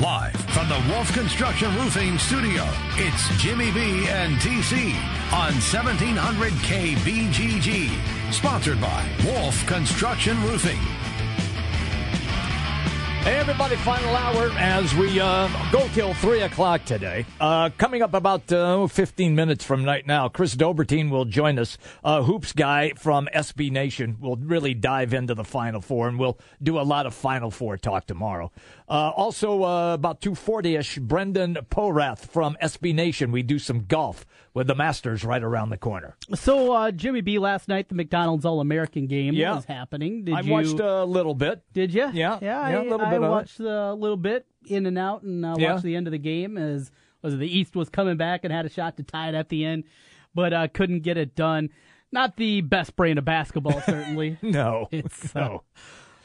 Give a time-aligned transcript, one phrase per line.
[0.00, 4.94] Live from the Wolf Construction Roofing Studio, it's Jimmy B and TC
[5.32, 8.32] on 1700 KBGG.
[8.32, 10.78] Sponsored by Wolf Construction Roofing.
[13.22, 17.26] Hey, everybody, final hour as we uh, go till 3 o'clock today.
[17.40, 21.76] Uh, coming up about uh, 15 minutes from right now, Chris Dobbertin will join us.
[22.02, 26.38] Uh, hoops guy from SB Nation will really dive into the Final Four, and we'll
[26.62, 28.50] do a lot of Final Four talk tomorrow.
[28.88, 33.30] Uh, also, uh, about 240-ish, Brendan Porath from SB Nation.
[33.30, 36.16] We do some golf with the Masters right around the corner.
[36.34, 39.56] So, uh, Jimmy B, last night the McDonald's All American game Yeah.
[39.56, 40.24] was happening.
[40.24, 41.62] Did I you watched a little bit.
[41.74, 42.10] Did you?
[42.14, 42.40] Yeah, yeah.
[42.40, 43.20] yeah, I, a little bit it.
[43.20, 45.72] watched a little bit in and out, and uh, Yeah.
[45.72, 46.90] watched the end of the game as
[47.20, 49.48] was it the East was coming back and had a shot to tie it at
[49.50, 49.84] the end,
[50.34, 51.68] but uh, couldn't get it done.
[52.10, 54.38] Not the best brand of basketball, certainly.
[54.40, 55.62] No, It's, uh, no.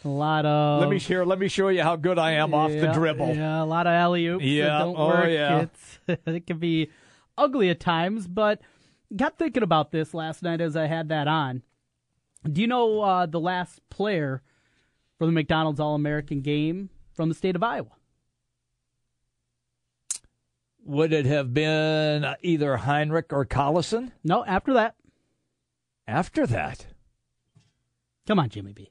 [0.06, 1.26] A lot of Let me share.
[1.26, 3.36] Let me show you how good I am off the dribble.
[3.36, 5.30] Yeah, a lot of alley oops Yeah, don't oh, work.
[5.30, 5.62] yeah.
[5.62, 6.90] It's, it can be
[7.38, 8.62] ugly at times, but
[9.16, 11.64] got thinking about this last night as I had that on.
[12.52, 14.42] Do you know uh, the last player
[15.18, 17.92] for the McDonald's All American game from the state of Iowa?
[20.86, 24.12] Would it have been either Hinrich or Collison?
[24.22, 24.96] No, after that.
[26.06, 26.88] After that,
[28.26, 28.90] Come on, Jimmy B.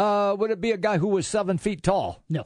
[0.00, 2.22] uh, would it be a guy who was seven feet tall?
[2.28, 2.44] No.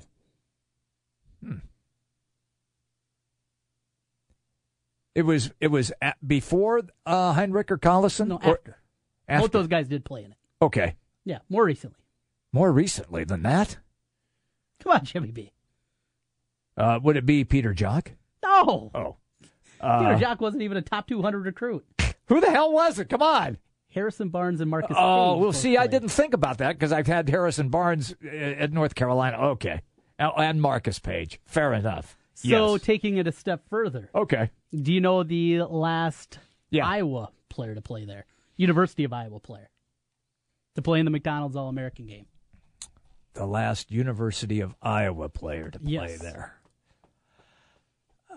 [5.15, 5.53] It was.
[5.61, 8.29] It was at, before uh, Hinrich or Collison.
[8.29, 8.77] No, Or- after.
[9.29, 9.43] after.
[9.45, 10.39] Both those guys did play in it.
[10.63, 11.99] Okay, Yeah, more recently.
[12.53, 13.77] more recently than that.
[14.83, 15.53] Come on, Jimmy B.
[16.77, 18.09] Uh, would it be Peter Jok?
[18.43, 18.91] No.
[18.95, 19.17] Oh,
[19.81, 21.85] Peter Jok wasn't even a top 200 recruit.
[22.27, 23.09] who the hell was it?
[23.11, 23.59] Come on.
[23.95, 24.97] Harrison Barnes and Marcus.
[24.99, 28.29] Oh, Hayes well, see, I didn't think about that because I've had Harrison Barnes uh,
[28.29, 29.39] at North Carolina.
[29.51, 29.81] Okay,
[30.19, 31.41] and Marcus Paige.
[31.47, 32.17] Fair enough.
[32.35, 32.83] So, yes.
[32.83, 34.51] taking it a step further, okay.
[34.75, 36.39] Do you know the last
[36.71, 36.87] Yeah.
[36.87, 38.27] Iowa player to play there?
[38.57, 39.71] University of Iowa player
[40.75, 42.27] to play in the McDonald's All American game.
[43.35, 46.19] the last University of Iowa player to play Yes.
[46.21, 46.55] there.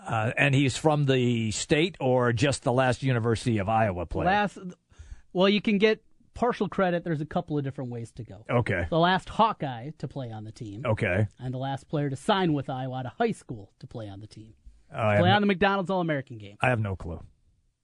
[0.06, 4.26] Uh, and he's from the state or just the last University of Iowa player?
[4.28, 4.58] Last,
[5.34, 6.02] well, you can get
[6.34, 7.04] partial credit.
[7.04, 8.46] There's a couple of different ways to go.
[8.50, 8.86] Okay.
[8.90, 11.28] The last Hawkeye to play on the team, Okay.
[11.40, 14.20] and the last player to sign with Iowa out of high school to play on
[14.20, 14.54] the team.
[14.94, 16.56] Oh, I have, Play no, on the McDonald's All American game.
[16.62, 17.22] I have no clue.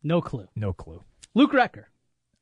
[0.03, 0.47] No clue.
[0.55, 1.03] No clue.
[1.35, 1.85] Luke Recker,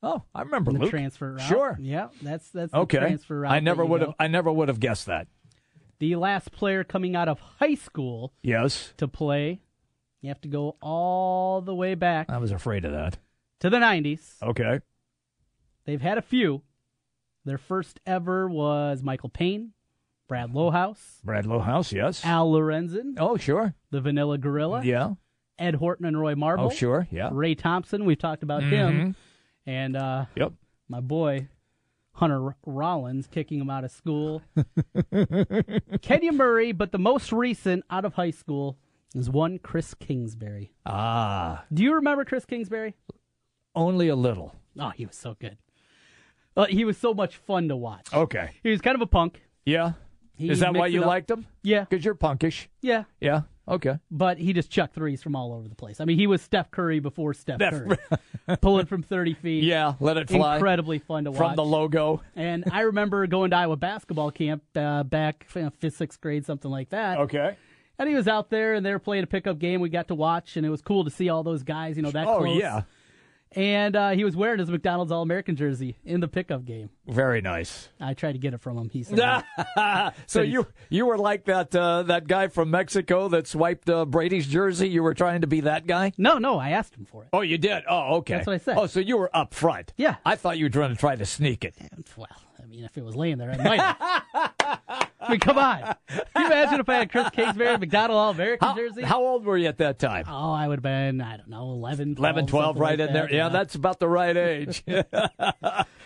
[0.04, 0.90] Oh, I remember the Luke.
[0.90, 1.42] transfer route.
[1.42, 1.78] Sure.
[1.80, 2.98] Yeah, that's that's the Okay.
[2.98, 3.52] transfer route.
[3.52, 4.14] I never would have.
[4.20, 5.28] I never would have guessed that.
[6.00, 8.94] The last player coming out of high school Yes.
[8.98, 9.62] to play.
[10.22, 13.20] You have to go all the way back I was afraid of that.
[13.60, 14.38] to the 90s.
[14.42, 14.82] Okay.
[15.86, 16.62] They've had a few.
[17.46, 19.72] Their first ever was Michael Payne,
[20.28, 21.92] Brad Lohaus, Brad Lohaus.
[21.92, 22.24] Yes.
[22.24, 23.74] Al Lorenzen, Oh, sure.
[23.90, 25.14] the Vanilla Gorilla, Yeah.
[25.58, 27.08] Ed Horton and Roy Marble, Oh, sure.
[27.12, 27.30] Yeah.
[27.32, 28.06] Ray Thompson.
[28.06, 29.16] We've talked about him,
[29.66, 30.54] and uh, Yep.
[30.88, 31.48] my boy
[32.14, 34.42] Hunter Rawlings kicking him out of school.
[36.02, 38.78] Kenyon Murray, but the most recent out of high school
[39.16, 40.72] is one Chris Kingsbury.
[40.86, 42.96] Ah, Do you remember Chris Kingsbury?
[43.76, 44.54] only a little.
[44.80, 45.58] Oh, he was so good.
[46.58, 48.08] Uh, he was so much fun to watch.
[48.14, 48.52] Okay.
[48.64, 49.42] He was kind of a punk.
[49.66, 49.94] Yeah.
[50.36, 51.46] He Is that why you liked him?
[51.64, 52.68] Yeah, Because you're punkish.
[52.82, 53.04] yeah.
[53.20, 53.42] Yeah.
[53.68, 54.00] Okay.
[54.10, 56.02] But he just chucked threes from all over the place.
[56.02, 59.64] I mean, he was Steph Curry before Steph That- Curry, pulling from 30 feet.
[59.64, 59.94] Yeah.
[60.00, 60.56] Let it fly.
[60.56, 61.38] Incredibly fun to watch.
[61.38, 62.22] From the logo.
[62.36, 66.46] and I remember going to Iowa basketball camp uh, back you know, fifth, sixth grade,
[66.46, 67.20] something like that.
[67.20, 67.56] Okay.
[68.00, 69.80] And he was out there, and they were playing a pickup game.
[69.80, 72.10] We got to watch, and it was cool to see all those guys, you know,
[72.12, 72.60] that Oh close.
[72.60, 72.82] yeah.
[73.54, 76.90] And uh, he was wearing his McDonald's All American jersey in the pickup game.
[77.06, 77.90] Very nice.
[78.00, 78.90] I tried to get it from him.
[78.90, 79.44] He said,
[80.28, 84.48] so you you were like that uh, that guy from Mexico that swiped uh, Brady's
[84.48, 84.88] jersey.
[84.88, 86.14] You were trying to be that guy.
[86.18, 87.84] "No, no, I asked him for it." Oh, you did.
[87.90, 88.36] Oh, okay.
[88.36, 88.78] That's what I said.
[88.78, 89.92] Oh, so you were up front.
[89.98, 90.16] Yeah.
[90.26, 91.76] I thought you were trying to try to sneak it.
[92.16, 92.28] Well,
[92.62, 93.58] I mean, if it was laying there, I
[94.34, 94.56] might.
[95.22, 95.96] I mean, come on.
[96.08, 99.04] Can you imagine if I had Chris Kingsbury McDonald All American How, jersey?
[99.04, 100.26] how old were you at that time?
[100.28, 102.20] oh, I would have been, I don't know, 11, 12.
[102.20, 103.28] 11, 12, right like in there.
[103.28, 104.84] that, Yeah, that's about the right age.
[104.88, 105.06] God,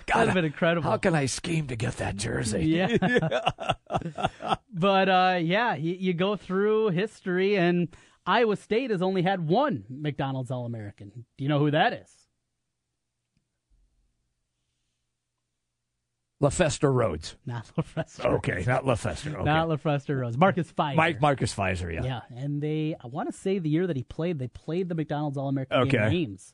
[0.07, 0.89] That would have been incredible.
[0.89, 2.65] How can I scheme to get that jersey?
[2.65, 2.97] Yeah.
[4.73, 7.87] but uh, yeah, you, you go through history, and
[8.25, 11.11] Iowa State has only had one McDonald's All American.
[11.37, 12.09] Do you know who that is?
[16.49, 17.35] LaFester Rhodes.
[17.45, 18.25] Not LaFester.
[18.35, 19.33] Okay, not LaFester.
[19.35, 19.43] Okay.
[19.43, 20.37] Not LaFester Rose.
[20.37, 20.95] Marcus Fizer.
[20.95, 22.03] Mike Marcus Fizer, yeah.
[22.03, 24.95] Yeah, and they, I want to say the year that he played, they played the
[24.95, 26.09] McDonald's All American Okay.
[26.09, 26.53] games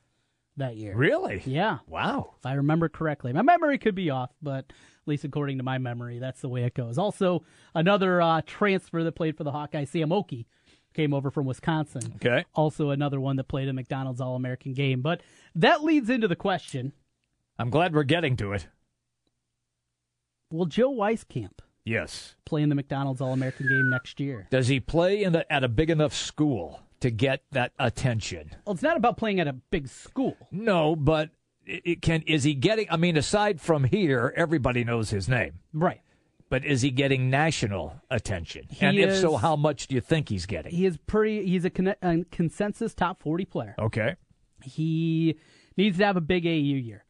[0.56, 0.94] that year.
[0.96, 1.42] Really?
[1.46, 2.34] Yeah, Wow.
[2.38, 3.32] if I remember correctly.
[3.32, 4.74] My memory could be off, but at
[5.08, 6.98] least according to my memory, that's the way it goes.
[6.98, 7.42] Also,
[7.74, 10.46] another uh, transfer that played for the Hawkeyes, Sam Okey,
[10.94, 12.02] came over from Wisconsin.
[12.16, 12.44] Okay.
[12.54, 15.00] Also, another one that played a McDonald's All American game.
[15.00, 15.22] But
[15.54, 16.92] that leads into the question
[17.58, 18.66] I'm glad we're getting to it.
[20.52, 22.36] Will Joe Wieskamp Yes.
[22.44, 24.46] play in the McDonald's All American game next year?
[24.50, 28.50] Does he play in the, at a big enough school to get that attention?
[28.64, 30.36] Well, it's not about playing at a big school.
[30.52, 31.30] No, but
[31.66, 32.22] it, it can.
[32.22, 32.86] Is he getting?
[32.90, 35.58] I mean, aside from here, everybody knows his name.
[35.72, 36.00] Right.
[36.48, 38.66] But is he getting national attention?
[38.68, 40.70] He and if so, how much do you think he's getting?
[40.70, 43.74] He is pretty, he's a, con- a consensus top 40 player.
[43.78, 44.16] Okay.
[44.62, 45.38] He
[45.78, 47.04] needs to have a big AU year.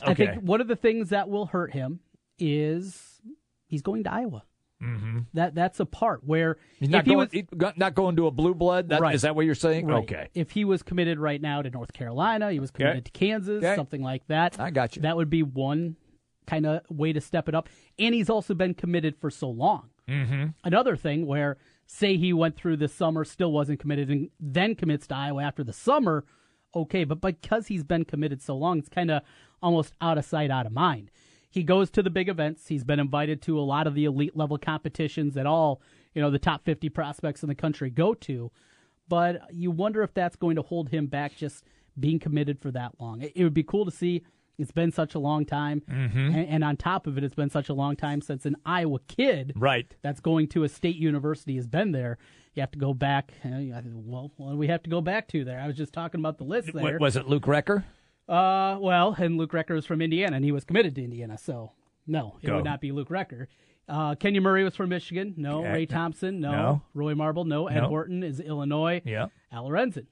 [0.00, 1.98] I think one of the things that will hurt him
[2.44, 3.20] is
[3.66, 4.42] he's going to Iowa.
[4.82, 5.20] Mm-hmm.
[5.34, 7.18] That that's a part where He's if not he going.
[7.18, 8.90] was he got- not going to a blue blood.
[8.90, 9.14] That, Right.
[9.14, 9.86] Is that what you're saying?
[9.86, 10.28] right, Okay.
[10.34, 13.76] if he was committed right now to North Carolina, he was committed to Kansas, Okay.
[13.76, 14.60] something like that.
[14.60, 15.02] I got you.
[15.02, 15.96] That would be one
[16.46, 17.68] kind of way to step it up.
[17.98, 19.88] And he's also been committed for so long.
[20.06, 20.48] Mm-hmm.
[20.64, 21.56] Another thing where
[21.86, 25.64] say he went through the summer, still wasn't committed, and then commits to Iowa after
[25.64, 26.24] the summer,
[26.74, 27.04] okay.
[27.04, 29.22] But because he's been committed so long, it's kind of
[29.62, 31.10] almost out of sight, out of mind.
[31.54, 32.66] He goes to the big events.
[32.68, 35.80] He's been invited to a lot of the elite level competitions that all,
[36.14, 38.50] you know, the top 50 prospects in the country go to.
[39.08, 41.64] But you wonder if that's going to hold him back just
[41.98, 43.22] being committed for that long.
[43.22, 44.24] It, it would be cool to see.
[44.58, 45.82] It's been such a long time.
[45.90, 46.18] Mm-hmm.
[46.18, 48.98] And, and on top of it, it's been such a long time since an Iowa
[49.08, 49.92] kid Right.
[50.02, 52.18] that's going to a state university has been there.
[52.54, 53.32] You have to go back.
[53.44, 53.48] uh,
[53.84, 55.60] Well, what do we have to go back to there?
[55.60, 56.98] I was just talking about the list there.
[56.98, 57.82] Wa- Was it Luke Recker?
[58.28, 61.72] Uh, well, and Luke Recker was from Indiana, and he was committed to Indiana, so
[62.06, 62.56] no, it Go.
[62.56, 63.46] would not be Luke Recker.
[63.86, 65.34] Uh, Kenyon Murray was from Michigan.
[65.36, 65.62] No.
[65.62, 66.40] Ray Thompson.
[66.40, 66.50] No.
[66.52, 66.82] No.
[66.94, 67.44] Roy Marble.
[67.44, 67.66] No.
[67.68, 67.88] Ed No.
[67.88, 69.02] Horton is Illinois.
[69.04, 69.26] Yeah.
[69.52, 70.06] Al Lorenzen.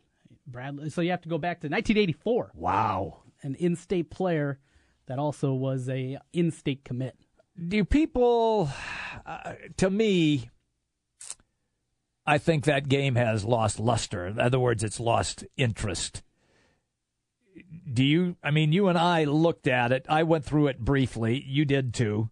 [0.46, 0.90] Bradley.
[0.90, 3.22] So you have to go back to 1984, Wow.
[3.42, 4.58] an in-state player
[5.06, 7.16] that also was a in-state commit.
[7.68, 8.68] do people
[9.26, 10.48] uh, to me
[12.26, 16.22] i think that game has lost luster in other words it's lost interest
[17.92, 20.06] do you i mean you and i looked at it.
[20.08, 21.44] I went through it briefly.
[21.46, 22.30] You did too.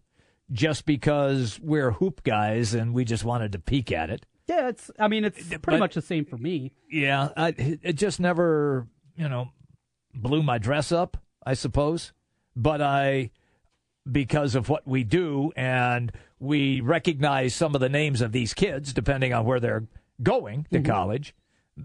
[0.51, 4.25] Just because we're hoop guys and we just wanted to peek at it.
[4.47, 4.91] Yeah, it's.
[4.99, 6.73] I mean, it's But- pretty much the same for me.
[6.89, 9.49] yeah I, it just never you know
[10.13, 12.11] blew my dress up i suppose.
[12.55, 13.31] But i
[14.11, 18.93] because of what we do and we recognize some of the names of these kids
[18.93, 19.85] depending on where they're
[20.23, 20.91] going to mm-hmm.
[20.91, 21.35] college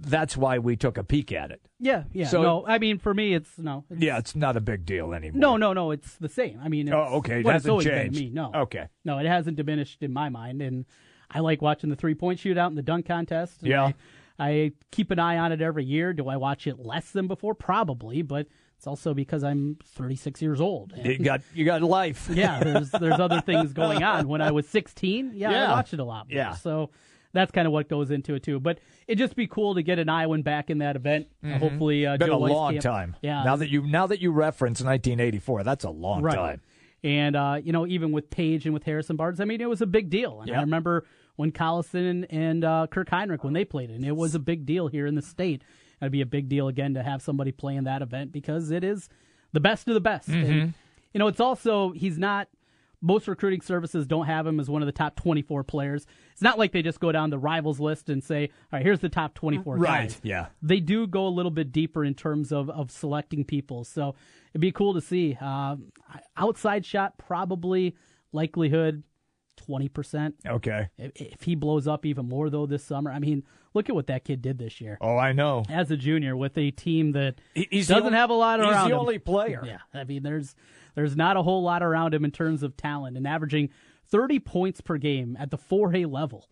[0.02, 2.26] that's why we took a peek at it Yeah, yeah.
[2.26, 3.84] So- no, I mean, for me, it's no.
[3.90, 5.90] It's, yeah it's not a big deal anymore No, no, no.
[5.90, 6.60] It's the same.
[6.62, 8.30] I mean, it's, oh okay it hasn't changed me.
[8.30, 10.84] No, okay no, it hasn't diminished in my mind, and
[11.30, 13.58] I like watching the three point shootout and the dunk contest.
[13.62, 13.84] Yeah.
[13.84, 13.94] I,
[14.38, 16.12] I keep an eye on it every year.
[16.12, 17.54] Do I watch it less than before?
[17.54, 18.46] Probably, but
[18.76, 20.92] it's also because I'm 36 years old.
[21.02, 24.28] you got you got life yeah, there's there's other things going on.
[24.28, 25.68] When I was 16, yeah, Yeah.
[25.68, 26.28] I watched it a lot.
[26.28, 26.36] More.
[26.36, 26.52] Yeah.
[26.54, 26.90] so
[27.36, 28.58] that's kind of what goes into it too.
[28.60, 31.28] But it'd just be cool to get an Iowan back in that event.
[31.44, 32.18] Hopefully, uh, Mm-hmm.
[32.18, 35.62] been Joe a long Wieskamp- time Yeah, now that you now that you reference 1984
[35.64, 36.34] that's a long right.
[36.34, 36.60] time
[37.04, 39.80] And uh, you know, even with Paige and with Harrison Barnes, I mean, it was
[39.82, 40.40] a big deal.
[40.40, 40.58] And Yeah.
[40.58, 41.04] I remember
[41.36, 44.64] when Collison and uh, Kirk Hinrich when they played it, and it was a big
[44.66, 45.62] deal here in the state.
[46.00, 48.82] It'd be a big deal again to have somebody play in that event because it
[48.84, 49.08] is
[49.52, 50.28] the best of the best.
[50.28, 50.50] Mm-hmm.
[50.50, 50.74] And,
[51.14, 52.48] you know, it's also he's not.
[53.02, 56.06] Most recruiting services don't have him as one of the top 24 players.
[56.32, 59.00] It's not like they just go down the rivals list and say, "All right, here's
[59.00, 60.46] the top 24 Right, guys." yeah.
[60.62, 63.84] they do go a little bit deeper in terms of, of selecting people.
[63.84, 64.14] So
[64.52, 65.36] it'd be cool to see.
[65.40, 65.76] Uh,
[66.36, 67.94] outside shot, probably
[68.32, 69.02] likelihood
[69.68, 70.32] 20%.
[70.46, 73.44] okay If, if he blows up even more, though, this summer, I mean,
[73.74, 76.56] look at what that kid did this year oh i know as a junior with
[76.56, 78.72] a team that He- he's doesn't only- have a lot around.
[78.72, 79.00] he's the him.
[79.00, 80.54] only player Yeah, I mean, there's
[80.94, 83.68] there's not a whole lot around him in terms of talent, and averaging
[84.08, 86.48] 30 points per game at the 4A level.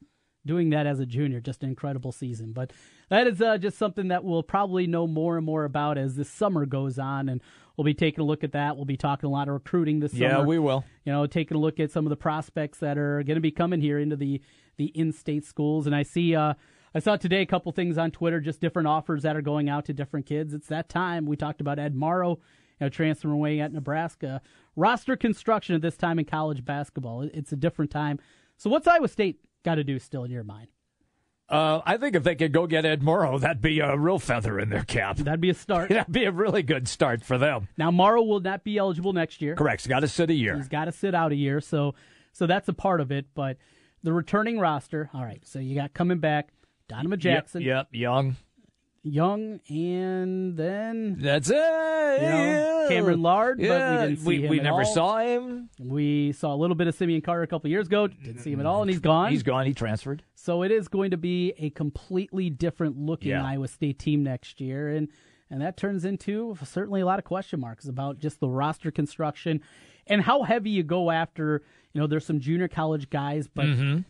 [0.46, 2.52] Doing that as a junior, just an incredible season.
[2.52, 2.70] But
[3.08, 6.28] that is uh, just something that we'll probably know more and more about as this
[6.28, 7.40] summer goes on, and
[7.76, 8.76] we'll be taking a look at that.
[8.76, 10.40] We'll be talking a lot of recruiting this Yeah, summer.
[10.40, 10.84] Yeah, we will.
[11.04, 13.50] You know, taking a look at some of the prospects that are going to be
[13.50, 14.40] coming here into the
[14.76, 15.86] the in-state schools.
[15.86, 16.54] And I see, uh,
[16.94, 19.84] I saw today a couple things on Twitter, just different offers that are going out
[19.84, 20.52] to different kids.
[20.52, 21.26] It's that time.
[21.26, 24.42] We talked about Ed Morrow, you know, transferring away at Nebraska.
[24.74, 27.22] Roster construction at this time in college basketball.
[27.22, 28.18] It's a different time.
[28.56, 30.68] So what's Iowa State got to do still in your mind?
[31.48, 34.58] Uh, I think if they could go get Ed Morrow, that'd be a real feather
[34.58, 35.18] in their cap.
[35.18, 35.88] That'd be a start.
[35.90, 37.68] That'd be a really good start for them.
[37.76, 39.54] Now Morrow will not be eligible next year.
[39.54, 39.82] Correct.
[39.82, 40.56] He's got to sit a year.
[40.56, 41.94] He's got to sit out a year, so
[42.32, 43.26] so that's a part of it.
[43.34, 43.58] But
[44.02, 45.42] the returning roster, all right.
[45.46, 46.48] So you got coming back
[46.88, 48.36] Donovan Jackson, Yep, yep, young.
[49.06, 51.54] Young, and then That's it.
[51.54, 54.94] you know, Cameron Lard, but we Yeah, didn't see we, him we never all.
[54.94, 55.68] saw him.
[55.78, 58.06] We saw a little bit of Simeon Carter a couple years ago.
[58.06, 58.40] Didn't mm-hmm.
[58.42, 59.30] see him at all, and he's gone.
[59.30, 59.66] He's gone.
[59.66, 60.22] He transferred.
[60.34, 63.44] So it is going to be a completely different looking Yeah.
[63.44, 65.08] Iowa State team next year, and
[65.50, 69.60] and that turns into certainly a lot of question marks about just the roster construction
[70.06, 71.62] and how heavy you go after.
[71.92, 74.04] You know, there's some junior college guys, but it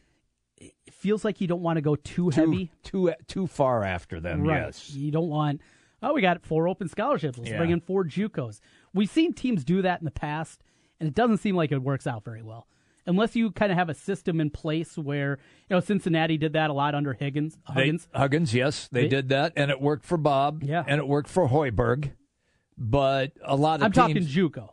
[1.05, 2.73] feels like you don't want to go too, heavy.
[2.83, 4.43] Too, too, too far after them.
[4.43, 4.63] Right.
[4.63, 4.91] Yes.
[4.91, 5.61] You don't want.
[6.03, 7.39] Oh, we got four open scholarships.
[7.39, 7.59] Let's Yeah.
[7.59, 8.61] bring in four JUCOs.
[8.95, 10.63] We've seen teams do that in the past,
[10.99, 12.67] and it doesn't seem like it works out very well.
[13.07, 16.71] Unless you kind of have a system in place where you know Cincinnati did that
[16.71, 17.59] a lot under Higgins.
[17.69, 18.09] They- Huggins.
[18.15, 20.63] Huggins, yes, they, They- did that, and it worked for Bob.
[20.63, 20.85] Yeah.
[20.87, 22.13] and it worked for Hoiberg.
[22.77, 23.97] But a lot of I'm teams,
[24.33, 24.71] talking JUCO.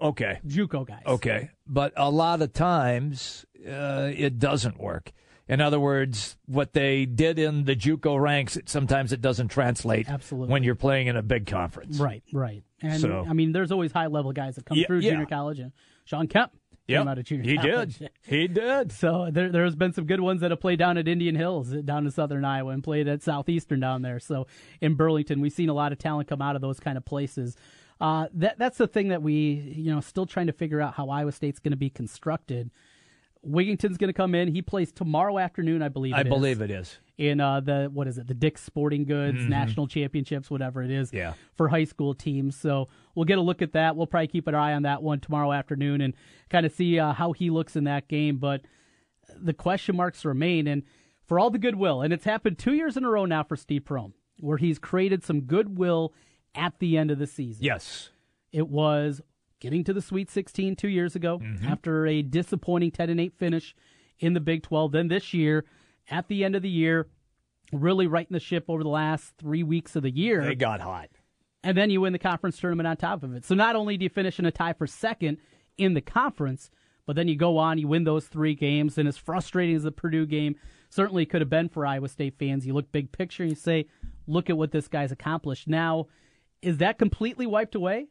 [0.00, 1.02] okay, JUCO guys.
[1.06, 5.12] okay, but a lot of times uh, it doesn't work.
[5.50, 10.08] In other words, what they did in the JUCO ranks, it, sometimes it doesn't translate
[10.08, 10.52] Absolutely.
[10.52, 11.98] when you're playing in a big conference.
[11.98, 12.62] Right, right.
[12.80, 15.10] And So- I mean, there's always high level guys that come Yeah, through yeah.
[15.10, 15.72] junior college, and
[16.04, 16.52] Shawn Kemp
[16.86, 17.00] Yep.
[17.00, 17.98] came out of junior he college.
[17.98, 18.10] did.
[18.22, 18.92] He did.
[19.00, 22.04] So there, there's been some good ones that have played down at Indian Hills, down
[22.04, 24.18] in southern Iowa, and played at Southeastern down there.
[24.20, 24.46] So
[24.80, 27.56] in Burlington, we've seen a lot of talent come out of those kind of places.
[28.00, 29.34] Uh, that that's the thing that we,
[29.76, 32.70] you know, still trying to figure out how Iowa State's going to be constructed.
[33.42, 34.48] Wigginton's going to come in.
[34.48, 36.14] He plays tomorrow afternoon, I believe.
[36.14, 36.98] I it is, believe it is.
[37.16, 41.08] in uh, the what is it, the Dick's Sporting Goods National Championships, whatever it is,
[41.08, 41.16] Mm-hmm.
[41.16, 41.32] Yeah.
[41.56, 42.54] for high school teams.
[42.56, 43.96] So we'll get a look at that.
[43.96, 46.14] We'll probably keep an eye on that one tomorrow afternoon and
[46.50, 48.36] kind of see uh, how he looks in that game.
[48.36, 48.62] But
[49.40, 50.82] the question marks remain, and
[51.26, 53.82] for all the goodwill, and it's happened two years in a row now for Steve
[53.84, 56.12] Prohm, where he's created some goodwill
[56.54, 57.64] at the end of the season.
[57.64, 58.10] Yes.
[58.52, 59.22] It was
[59.60, 61.66] getting to the Sweet 16 two years ago Mm-hmm.
[61.66, 63.74] after a disappointing 10 and 8 finish
[64.18, 64.92] in the Big 12.
[64.92, 65.64] Then this year,
[66.10, 67.08] at the end of the year,
[67.72, 70.42] really righting the ship over the last three weeks of the year.
[70.44, 71.08] They got hot.
[71.62, 73.44] and then you win the conference tournament on top of it.
[73.44, 75.38] So not only do you finish in a tie for second
[75.78, 76.70] in the conference,
[77.06, 79.92] but then you go on, you win those three games, and as frustrating as the
[79.92, 80.56] Purdue game
[80.90, 83.86] certainly could have been for Iowa State fans, you look big picture and you say,
[84.26, 85.68] look at what this guy's accomplished.
[85.68, 86.06] Now,
[86.62, 88.08] is that completely wiped away?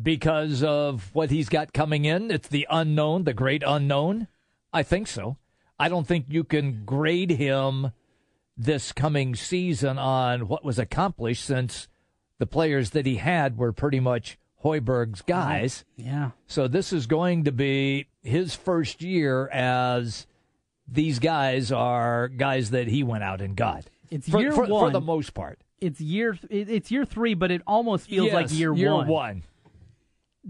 [0.00, 2.30] Because of what he's got coming in.
[2.30, 4.28] It's the unknown, the great unknown.
[4.72, 5.36] I think so.
[5.78, 7.92] I don't think you can grade him
[8.56, 11.88] this coming season on what was accomplished since
[12.38, 15.84] the players that he had were pretty much Hoiberg's guys.
[15.96, 16.30] Yeah.
[16.46, 20.26] So this is going to be his first year as
[20.86, 23.84] these guys are guys that he went out and got.
[24.10, 25.58] It's for, year for, for the most part.
[25.80, 29.08] It's year it's year three, but it almost feels like Yes, year, year one.
[29.08, 29.42] one.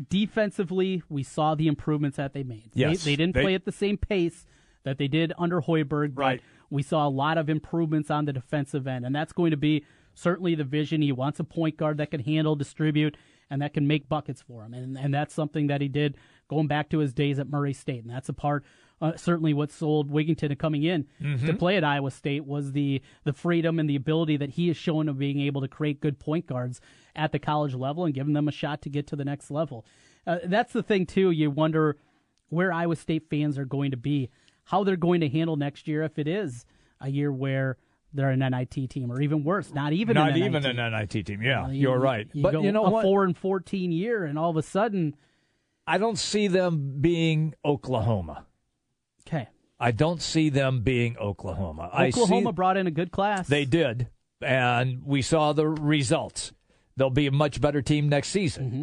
[0.08, 2.70] Defensively, we saw the improvements that they made.
[2.74, 4.46] Yes, they, they didn't they- play at the same pace
[4.84, 6.42] that they did under Hoiberg, but Right.
[6.70, 9.84] we saw a lot of improvements on the defensive end, and that's going to be
[10.14, 11.02] certainly the vision.
[11.02, 13.16] He wants a point guard that can handle, distribute,
[13.48, 16.16] and that can make buckets for him, and and that's something that he did
[16.48, 18.64] going back to his days at Murray State, and that's a part.
[19.00, 21.46] Uh, certainly, what sold Wigginton coming in Mm-hmm.
[21.46, 24.76] to play at Iowa State was the the freedom and the ability that he has
[24.76, 26.80] shown of being able to create good point guards
[27.14, 29.84] at the college level and giving them a shot to get to the next level.
[30.26, 31.30] Uh, that's the thing too.
[31.30, 31.96] You wonder
[32.48, 34.30] where Iowa State fans are going to be,
[34.64, 36.64] how they're going to handle next year if it is
[37.00, 37.76] a year where
[38.14, 40.46] they're an NIT team, or even worse, not even Not an NIT.
[40.46, 41.42] even an NIT team.
[41.42, 42.28] Yeah, You- you're right.
[42.34, 43.02] You but go you know a what?
[43.02, 45.16] four and fourteen year, and all of a sudden,
[45.86, 48.44] I don't see them being Oklahoma.
[49.26, 49.48] okay,
[49.80, 51.88] I don't see them being Oklahoma.
[51.92, 53.48] I Oklahoma see brought in a good class.
[53.48, 54.08] they did,
[54.42, 56.52] and we saw the results.
[56.96, 58.64] They'll be a much better team next season.
[58.70, 58.82] Mm-hmm.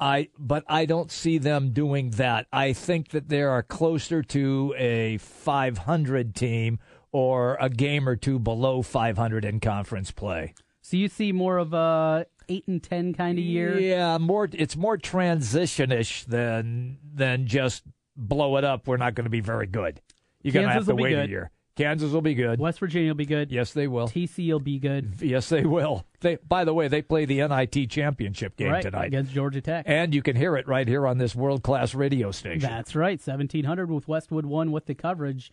[0.00, 2.46] I, but I don't see them doing that.
[2.52, 6.78] I think that they are closer to a 500 team
[7.10, 10.54] or a game or two below 500 in conference play.
[10.80, 13.78] so you see more of a eight and ten kind of year.
[13.78, 14.48] Yeah, more.
[14.52, 17.82] It's more transition-ish than than just
[18.16, 18.86] blow it up.
[18.86, 20.00] We're not going to be very good.
[20.42, 21.50] You're going to have to wait a year.
[21.78, 22.58] Kansas will be good.
[22.58, 23.50] West Virginia will be good.
[23.50, 24.08] Yes, they will.
[24.08, 25.14] TC will be good.
[25.20, 26.04] Yes, they will.
[26.20, 29.84] They, by the way, they play the NIT championship game right, tonight against Georgia Tech.
[29.88, 32.68] and you can hear it right here on this world class radio station.
[32.68, 33.18] That's right.
[33.24, 35.50] 1700 with Westwood 1 with the coverage.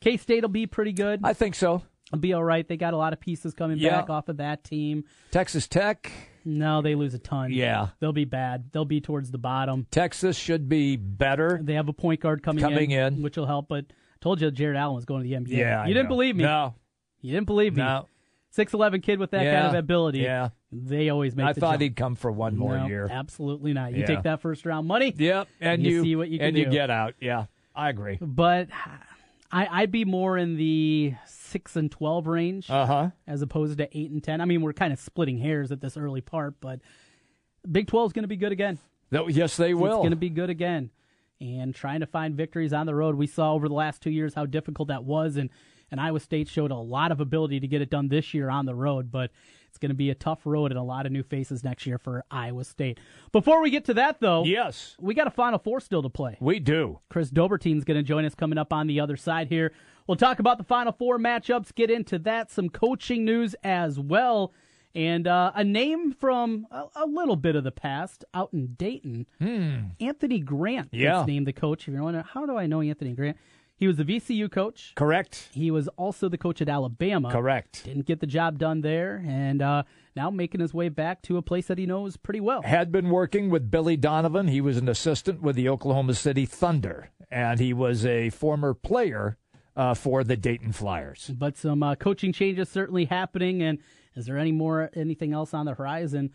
[0.00, 1.20] K State will be pretty good.
[1.22, 1.82] I think so.
[2.08, 2.66] It'll be all right.
[2.66, 4.00] They got a lot of pieces coming Yeah.
[4.00, 5.04] back off of that team.
[5.30, 6.10] Texas Tech,
[6.44, 7.52] No, they lose a ton.
[7.52, 7.88] Yeah.
[8.00, 8.72] They'll be bad.
[8.72, 9.86] They'll be towards the bottom.
[9.92, 11.60] Texas should be better.
[11.62, 13.22] They have a point guard coming, Coming in.
[13.22, 13.68] which will help.
[13.68, 13.84] But
[14.20, 15.56] told you Jarrett Allen was going to the NBA.
[15.58, 16.16] Yeah, I you didn't know.
[16.16, 16.44] believe me.
[16.44, 16.74] No,
[17.20, 17.82] You didn't believe me.
[17.82, 18.06] no.
[18.52, 19.62] Six eleven kid with that Yeah.
[19.62, 20.18] kind of ability.
[20.20, 20.48] Yeah.
[20.72, 21.46] They always make.
[21.46, 21.82] I thought jump.
[21.82, 23.08] he'd come for one more No, year.
[23.10, 23.92] Absolutely not.
[23.92, 24.06] You Yeah.
[24.06, 25.14] take that first round money.
[25.16, 27.14] Yep, and You you, see what you can and you get out.
[27.20, 27.46] Yeah,
[27.76, 28.18] I agree.
[28.20, 28.68] But
[29.52, 33.10] I, I'd be more in the six and twelve range Uh huh.
[33.26, 34.40] as opposed to eight and ten.
[34.40, 36.80] I mean, we're kind of splitting hairs at this early part, but
[37.70, 38.78] Big Twelve is going to be good again.
[39.12, 39.86] No, Yes, they will.
[39.86, 40.90] It's going to be good again.
[41.40, 43.14] And trying to find victories on the road.
[43.14, 45.48] We saw over the last two years how difficult that was, and,
[45.90, 48.66] and Iowa State showed a lot of ability to get it done this year on
[48.66, 49.30] the road, but
[49.68, 51.96] it's going to be a tough road and a lot of new faces next year
[51.96, 52.98] for Iowa State.
[53.32, 56.36] Before we get to that, though, yes, we got a Final Four still to play.
[56.40, 56.98] we do.
[57.08, 59.72] Chris Dobbertin's going to join us coming up on the other side here.
[60.06, 64.52] We'll talk about the Final Four matchups, get into that, some coaching news as well,
[64.94, 69.26] and uh, a name from a, a little bit of the past out in Dayton.
[70.00, 70.96] Anthony Grant Hmm.
[70.96, 71.24] Yeah.
[71.26, 71.86] named the coach.
[71.88, 73.36] If you're wondering, how do I know Anthony Grant?
[73.76, 74.92] He was the VCU coach.
[74.94, 75.48] Correct.
[75.52, 77.30] He was also the coach at Alabama.
[77.32, 77.84] Correct.
[77.84, 81.42] Didn't get the job done there, and uh, now making his way back to a
[81.42, 82.60] place that he knows pretty well.
[82.60, 84.48] Had been working with Billy Donovan.
[84.48, 89.38] He was an assistant with the Oklahoma City Thunder, and he was a former player
[89.76, 91.30] uh, for the Dayton Flyers.
[91.34, 93.62] but some uh, coaching changes certainly happening.
[93.62, 93.78] And
[94.16, 96.30] is there any more anything else on the horizon?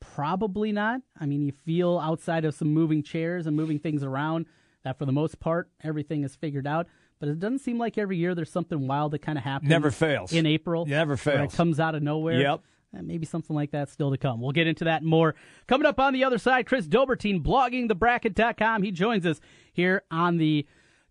[0.00, 1.00] Probably not.
[1.20, 4.46] I mean, you feel outside of some moving chairs and moving things around
[4.84, 6.86] that for the most part everything is figured out.
[7.18, 9.68] But it doesn't seem like every year there's something wild that kind of happens.
[9.68, 10.32] Never fails.
[10.32, 10.86] in April.
[10.86, 11.52] Never fails.
[11.52, 12.40] It comes out of nowhere.
[12.40, 12.60] Yep.
[12.92, 14.40] And maybe something like that still to come.
[14.40, 15.34] We'll get into that more.
[15.66, 18.82] Coming up on the other side, Chris Dobbertin, blogging thebracket.com.
[18.82, 19.40] He joins us
[19.72, 20.64] here on the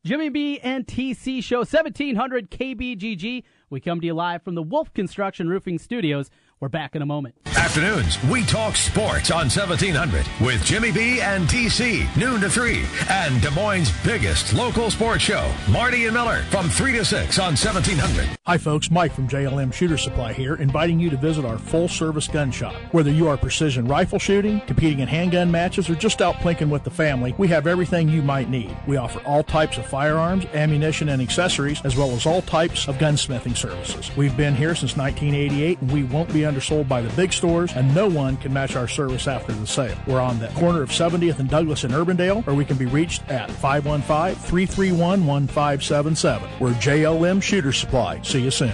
[0.04, 3.44] Jimmy B and TC show, 1700 KBGG.
[3.70, 6.30] We come to you live from the Wolf Construction Roofing Studios.
[6.62, 7.36] We're back in a moment.
[7.68, 12.86] Afternoons, we talk sports on 1700 with Jimmy B and TC, noon to 3.
[13.10, 17.58] And Des Moines' biggest local sports show, Marty and Miller, from 3 to 6 on
[17.58, 18.38] 1700.
[18.46, 18.90] Hi, folks.
[18.90, 22.74] Mike from JLM Shooter Supply here, inviting you to visit our full service gun shop.
[22.94, 26.86] Whether you are precision rifle shooting, competing in handgun matches, or just out plinking with
[26.86, 28.74] the family, we have everything you might need.
[28.88, 32.96] We offer all types of firearms, ammunition, and accessories, as well as all types of
[32.96, 34.10] gunsmithing services.
[34.16, 37.94] We've been here since 1988, and we won't be undersold by the big stores, and
[37.96, 39.98] no one can match our service after the sale.
[40.06, 43.28] We're on the corner of 70th and Douglas in Urbandale, or we can be reached
[43.30, 46.50] at 515 331 1577.
[46.60, 48.22] We're JLM Shooter Supply.
[48.22, 48.74] See you soon.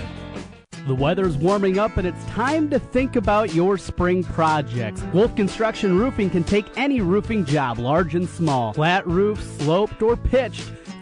[0.86, 5.02] The weather's warming up and it's time to think about your spring projects.
[5.13, 8.74] Wolf Construction Roofing can take any roofing job, large and small.
[8.74, 10.69] Flat roof, sloped, or pitched.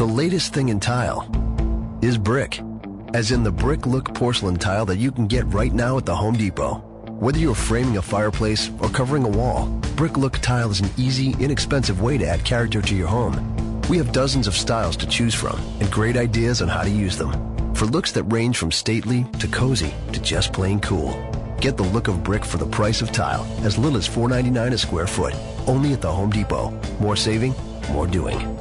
[0.00, 1.28] The latest thing in tile
[2.00, 2.58] is brick,
[3.12, 6.16] as in the brick look porcelain tile that you can get right now at the
[6.16, 6.76] Home Depot.
[7.20, 11.36] Whether you're framing a fireplace or covering a wall, brick look tile is an easy,
[11.38, 13.82] inexpensive way to add character to your home.
[13.90, 17.18] We have dozens of styles to choose from and great ideas on how to use
[17.18, 17.74] them.
[17.74, 21.12] For looks that range from stately to cozy to just plain cool.
[21.60, 24.78] Get the look of brick for the price of tile, as little as $4.99 a
[24.78, 25.34] square foot,
[25.66, 26.70] only at the Home Depot.
[27.00, 27.54] More saving,
[27.90, 28.58] more doing.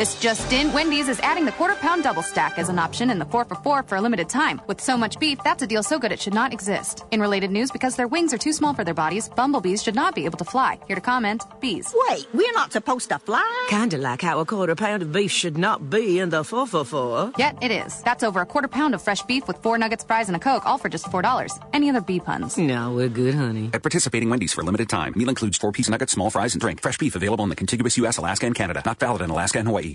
[0.00, 3.18] This just in, Wendy's is adding the quarter pound double stack as an option in
[3.18, 4.58] the 4 for 4 for a limited time.
[4.66, 7.04] With so much beef, that's a deal so good it should not exist.
[7.10, 10.14] In related news, because their wings are too small for their bodies, bumblebees should not
[10.14, 10.78] be able to fly.
[10.86, 11.94] Here to comment, bees.
[12.08, 13.66] Wait, we're not supposed to fly?
[13.68, 16.82] Kinda like how a quarter pound of beef should not be in the 4 for
[16.82, 17.32] 4.
[17.36, 18.00] Yet it is.
[18.00, 20.64] That's over a quarter pound of fresh beef with four nuggets, fries, and a Coke,
[20.64, 21.58] all for just $4.
[21.74, 22.56] Any other bee puns?
[22.56, 23.68] No, we're good, honey.
[23.74, 25.12] At participating Wendy's for a limited time.
[25.14, 26.80] Meal includes four piece nuggets, small fries, and drink.
[26.80, 28.80] Fresh beef available in the contiguous U.S., Alaska, and Canada.
[28.86, 29.89] Not valid in Alaska and Hawaii.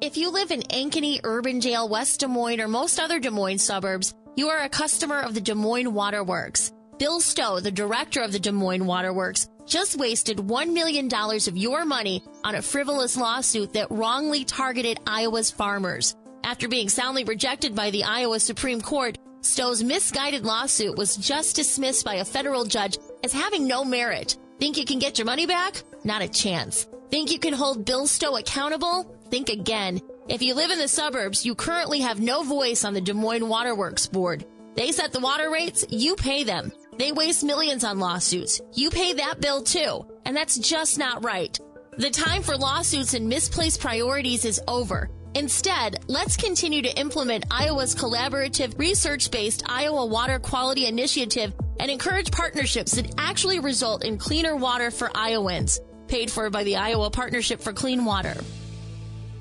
[0.00, 4.14] If you live in Ankeny, Urbandale, West Des Moines, or most other Des Moines suburbs,
[4.36, 6.72] you are a customer of the Des Moines Waterworks.
[6.98, 11.84] Bill Stowe, the director of the Des Moines Waterworks, just wasted $1 million of your
[11.84, 16.16] money on a frivolous lawsuit that wrongly targeted Iowa's farmers.
[16.44, 22.04] After being soundly rejected by the Iowa Supreme Court, Stowe's misguided lawsuit was just dismissed
[22.04, 24.36] by a federal judge as having no merit.
[24.58, 25.82] Think you can get your money back?
[26.04, 26.86] Not a chance.
[27.10, 29.14] Think you can hold Bill Stowe accountable?
[29.30, 30.00] Think again.
[30.28, 33.48] If you live in the suburbs, you currently have no voice on the Des Moines
[33.48, 34.44] Waterworks Board.
[34.74, 36.72] They set the water rates, you pay them.
[36.98, 38.60] They waste millions on lawsuits.
[38.74, 40.06] You pay that bill too.
[40.24, 41.58] And that's just not right.
[41.96, 45.10] The time for lawsuits and misplaced priorities is over.
[45.34, 52.30] Instead, let's continue to implement Iowa's collaborative, research based Iowa Water Quality Initiative and encourage
[52.30, 55.80] partnerships that actually result in cleaner water for Iowans.
[56.08, 58.36] Paid for by the Iowa Partnership for Clean Water.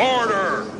[0.00, 0.79] Order!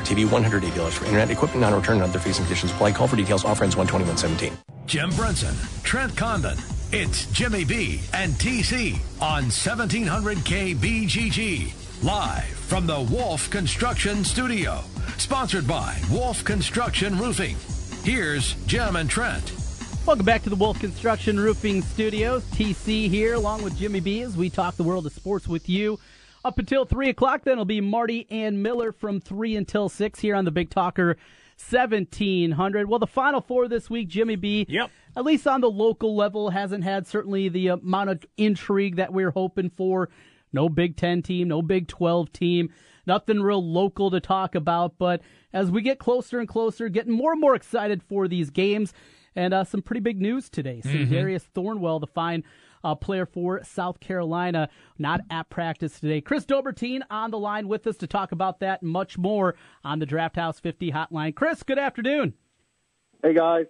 [0.00, 2.92] TV, $180 for internet, equipment non-return, and other fees and conditions apply.
[2.92, 3.44] Call for details.
[3.44, 4.56] Offer ends 12117.
[4.86, 6.58] Jim Brunson, Trent Condon.
[6.92, 12.02] It's Jimmy B and TC on 1700K BGG.
[12.02, 14.80] Live from the Wolf Construction Studio.
[15.18, 17.56] Sponsored by Wolf Construction Roofing.
[18.02, 19.52] Here's Jim and Trent.
[20.06, 22.42] Welcome back to the Wolf Construction Roofing Studios.
[22.46, 26.00] TC here, along with Jimmy B, as we talk the world of sports with you.
[26.44, 30.34] Up until 3 o'clock, then it'll be Marty and Miller from 3 until 6 here
[30.34, 31.18] on the Big Talker
[31.58, 32.88] 1700.
[32.88, 34.64] Well, the Final Four this week, Jimmy B.
[34.68, 34.90] Yep.
[35.16, 39.22] At least on the local level, hasn't had certainly the amount of intrigue that we
[39.24, 40.08] are hoping for.
[40.52, 42.72] No Big Ten team, no Big 12 team,
[43.06, 44.96] nothing real local to talk about.
[44.98, 45.20] But
[45.52, 48.94] as we get closer and closer, getting more and more excited for these games,
[49.36, 50.80] and uh, some pretty big news today.
[50.84, 51.12] Mm-hmm.
[51.12, 52.44] Darius Thornwell, the fine
[52.82, 56.20] uh, player for South Carolina, not at practice today.
[56.20, 59.98] Chris Dobbertin on the line with us to talk about that and much more on
[59.98, 61.34] the Draft House 50 hotline.
[61.34, 62.34] Chris, good afternoon.
[63.22, 63.66] Hey, guys.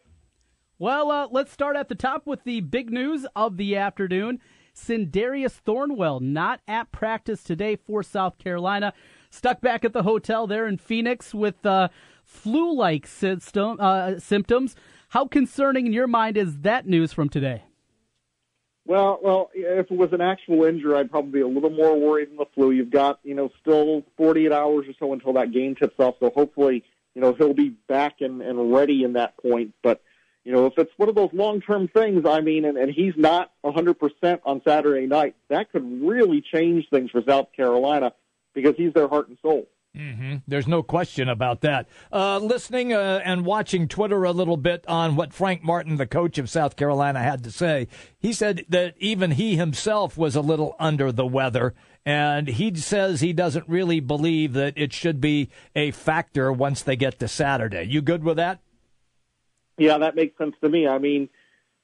[0.78, 4.40] Well, uh, let's start at the top with the big news of the afternoon.
[4.74, 8.92] Sindarius Thornwell not at practice today for South Carolina.
[9.30, 11.88] Stuck back at the hotel there in Phoenix with uh,
[12.24, 14.74] flu-like system, uh, symptoms.
[15.10, 17.64] How concerning in your mind is that news from today?
[18.90, 22.30] Well, well, if it was an actual injury, I'd probably be a little more worried
[22.30, 22.72] than the flu.
[22.72, 26.32] You've got, you know, still 48 hours or so until that game tips off, so
[26.34, 26.82] hopefully,
[27.14, 29.74] you know, he'll be back and, and ready in that point.
[29.80, 30.02] But,
[30.42, 33.52] you know, if it's one of those long-term things, I mean, and, and he's not
[33.64, 38.12] 100% on Saturday night, that could really change things for South Carolina
[38.54, 39.68] because he's their heart and soul.
[39.96, 40.36] Mm-hmm.
[40.46, 41.88] There's no question about that.
[42.12, 46.38] Uh, listening uh, and watching Twitter a little bit on what Frank Martin, the coach
[46.38, 50.76] of South Carolina, had to say, he said that even he himself was a little
[50.78, 51.74] under the weather,
[52.06, 56.94] and he says he doesn't really believe that it should be a factor once they
[56.94, 57.82] get to Saturday.
[57.82, 58.60] You good with that?
[59.76, 60.86] Yeah, that makes sense to me.
[60.86, 61.28] I mean,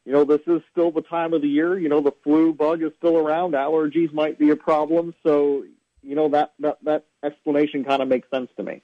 [0.05, 1.77] you know, this is still the time of the year.
[1.77, 3.55] You know, the flu bug is still around.
[3.55, 5.13] Allergies might be a problem.
[5.25, 5.65] So,
[6.07, 8.83] you know, that, that, that explanation kind of makes sense to me.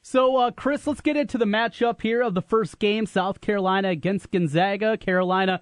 [0.00, 3.88] So, uh, Chris, let's get into the matchup here of the first game South Carolina
[3.88, 4.96] against Gonzaga.
[4.96, 5.60] Carolina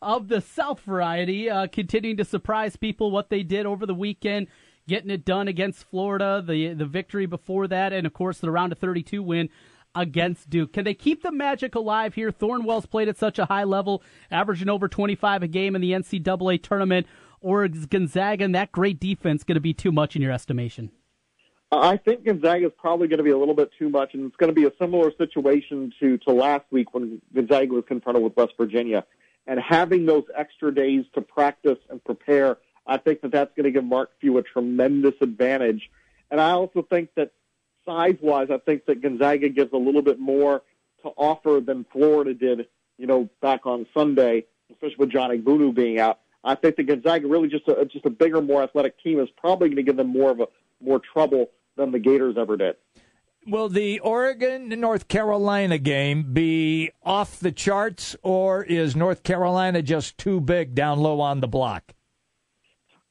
[0.00, 4.48] of the South variety, uh, continuing to surprise people what they did over the weekend,
[4.88, 8.72] getting it done against Florida, the, the victory before that, and of course the round
[8.72, 9.48] of 32 win
[9.94, 10.72] against Duke.
[10.72, 12.30] Can they keep the magic alive here?
[12.30, 16.62] Thornwell's played at such a high level, averaging over 25 a game in the NCAA
[16.62, 17.06] tournament.
[17.42, 20.90] Or is Gonzaga and that great defense going to be too much in your estimation?
[21.70, 24.36] I think Gonzaga is probably going to be a little bit too much, and it's
[24.36, 28.36] going to be a similar situation to, to last week when Gonzaga was confronted with
[28.36, 29.04] West Virginia.
[29.46, 33.70] And having those extra days to practice and prepare, I think that that's going to
[33.70, 35.90] give Mark Few a tremendous advantage.
[36.30, 37.32] And I also think that
[37.86, 40.62] size-wise, I think that Gonzaga gives a little bit more
[41.02, 42.66] to offer than Florida did,
[42.98, 46.20] you know, back on Sunday, especially with John Egbunu being out.
[46.44, 49.68] I think that Gonzaga really just a, just a bigger, more athletic team is probably
[49.68, 50.46] going to give them more of a
[50.80, 52.76] more trouble than the Gators ever did.
[53.46, 60.16] Will the Oregon North Carolina game be off the charts, or is North Carolina just
[60.16, 61.92] too big down low on the block?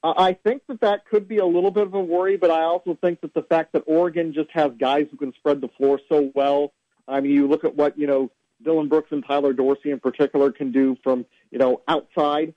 [0.03, 2.97] I think that that could be a little bit of a worry, but I also
[3.01, 6.31] think that the fact that Oregon just has guys who can spread the floor so
[6.33, 6.73] well.
[7.07, 8.31] I mean, you look at what you know
[8.63, 12.53] Dillon Brooks and Tyler Dorsey in particular can do from you know outside.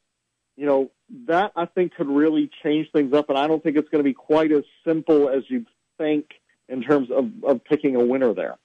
[0.57, 0.91] You know
[1.27, 4.09] that I think could really change things up, and I don't think it's going to
[4.09, 5.65] be quite as simple as you
[5.99, 6.27] think
[6.69, 8.57] in terms of, of picking a winner there.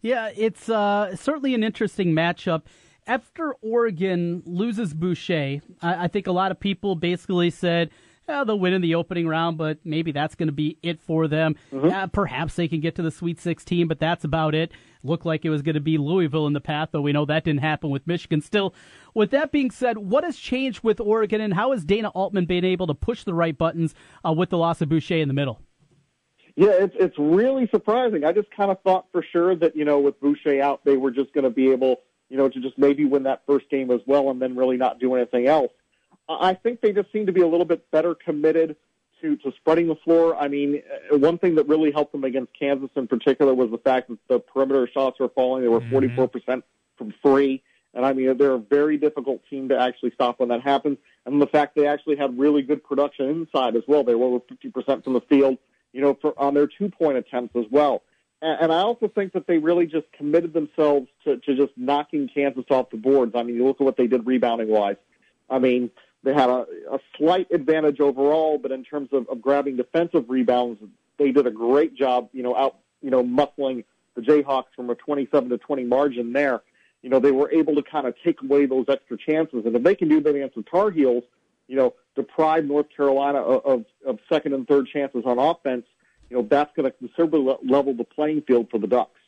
[0.00, 2.62] Yeah, it's uh, certainly an interesting matchup.
[3.06, 7.90] After Oregon loses Boucher, I, I think a lot of people basically said,
[8.32, 11.28] oh, they'll win in the opening round, but maybe that's going to be it for
[11.28, 11.56] them.
[11.72, 11.88] Mm-hmm.
[11.88, 14.72] Uh, perhaps they can get to the Sweet 16, but that's about it.
[15.04, 17.44] Looked like it was going to be Louisville in the path, though we know that
[17.44, 18.40] didn't happen with Michigan.
[18.40, 18.74] Still,
[19.14, 22.64] with that being said, what has changed with Oregon, and how has Dana Altman been
[22.64, 23.94] able to push the right buttons
[24.26, 25.60] uh, with the loss of Boucher in the middle?
[26.54, 28.24] Yeah, it's it's really surprising.
[28.24, 31.10] I just kind of thought for sure that you know with Boucher out, they were
[31.10, 34.00] just going to be able you know to just maybe win that first game as
[34.06, 35.72] well, and then really not do anything else.
[36.40, 38.76] I think they just seem to be a little bit better committed
[39.20, 40.36] to to spreading the floor.
[40.36, 43.78] I mean, uh, one thing that really helped them against Kansas in particular was the
[43.78, 45.62] fact that the perimeter shots were falling.
[45.62, 45.82] They were
[46.14, 46.64] four percent
[46.96, 47.62] from three.
[47.94, 50.96] And I mean, they're a very difficult team to actually stop when that happens.
[51.26, 54.02] And the fact they actually had really good production inside as well.
[54.02, 55.58] They were over 50% from the field
[55.92, 58.02] you know, for, on their two point attempts as well.
[58.40, 62.28] And, and I also think that they really just committed themselves to, to just knocking
[62.32, 63.32] Kansas off the boards.
[63.34, 64.96] I mean, you look at what they did rebounding wise.
[65.50, 65.90] I mean,
[66.24, 70.80] they had a, a slight advantage overall, but in terms of, of grabbing defensive rebounds,
[71.18, 74.94] they did a great job, you know, out, you know, muscling the Jayhawks from a
[74.94, 76.62] 27 to 20 margin there.
[77.02, 79.66] You know, they were able to kind of take away those extra chances.
[79.66, 81.24] And if they can do that against the Tar Heels,
[81.66, 85.84] you know, deprive North Carolina of, of, of second and third chances on offense,
[86.30, 89.18] you know, that's going to considerably level the playing field for the Ducks.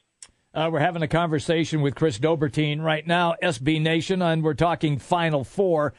[0.54, 4.98] Uh, we're having a conversation with Chris Dobbertin right now, SB Nation, and we're talking
[4.98, 5.94] Final Four.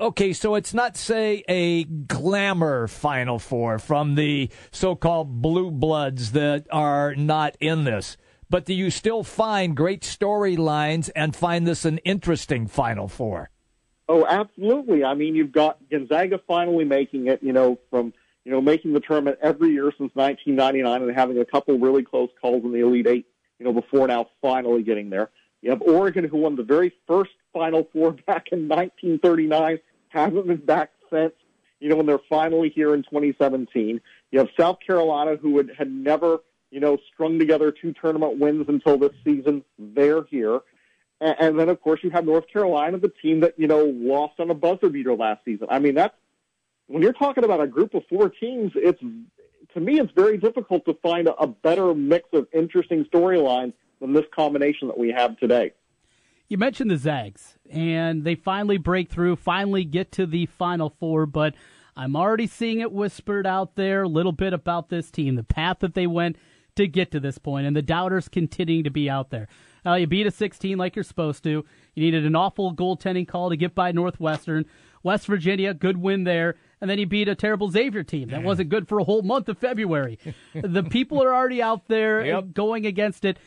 [0.00, 6.32] Okay, so it's not, say, a glamour Final Four from the so called blue bloods
[6.32, 8.16] that are not in this.
[8.50, 13.50] But do you still find great storylines and find this an interesting Final Four?
[14.08, 15.04] Oh, absolutely.
[15.04, 18.12] I mean, you've got Gonzaga finally making it, you know, from,
[18.44, 22.28] you know, making the tournament every year since 1999 and having a couple really close
[22.40, 23.26] calls in the Elite Eight,
[23.58, 25.30] you know, before now finally getting there.
[25.62, 30.56] You have Oregon, who won the very first Final Four back in 1939, haven't been
[30.58, 31.32] back since,
[31.80, 34.00] you know, when they're finally here in 2017.
[34.30, 36.38] You have South Carolina, who had, had never,
[36.70, 39.64] you know, strung together two tournament wins until this season.
[39.78, 40.60] They're here.
[41.20, 44.40] And, and then, of course, you have North Carolina, the team that, you know, lost
[44.40, 45.68] on a buzzer beater last season.
[45.70, 46.14] I mean, that's,
[46.88, 49.00] when you're talking about a group of four teams, it's,
[49.72, 54.12] to me, it's very difficult to find a, a better mix of interesting storylines than
[54.12, 55.72] this combination that we have today.
[56.54, 61.26] You mentioned the Zags, and they finally break through, finally get to the Final Four,
[61.26, 61.52] but
[61.96, 65.78] I'm already seeing it whispered out there a little bit about this team, the path
[65.80, 66.36] that they went
[66.76, 69.48] to get to this point, and the doubters continuing to be out there.
[69.84, 71.64] Uh, you beat a 16 like you're supposed to.
[71.96, 74.64] You needed an awful goaltending call to get by Northwestern.
[75.02, 76.54] West Virginia, good win there.
[76.80, 78.28] And then you beat a terrible Xavier team.
[78.28, 80.20] That wasn't good for a whole month of February.
[80.54, 82.52] the people are already out there yep.
[82.52, 83.38] going against it.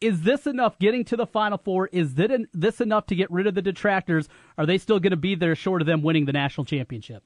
[0.00, 1.88] Is this enough getting to the Final Four?
[1.90, 4.28] Is this enough to get rid of the detractors?
[4.58, 7.22] Are they still going to be there short of them winning the national championship?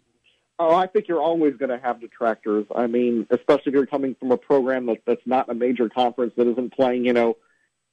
[0.58, 2.66] Oh, I think you're always going to have detractors.
[2.74, 6.34] I mean, especially if you're coming from a program that, that's not a major conference
[6.36, 7.38] that isn't playing, you know,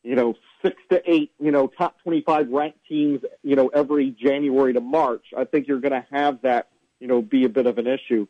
[0.04, 4.74] you know, six to eight, you know, top 25 ranked teams, you know, every January
[4.74, 6.68] to March, I think you're going to have that,
[7.00, 8.28] you know, be a bit of an issue.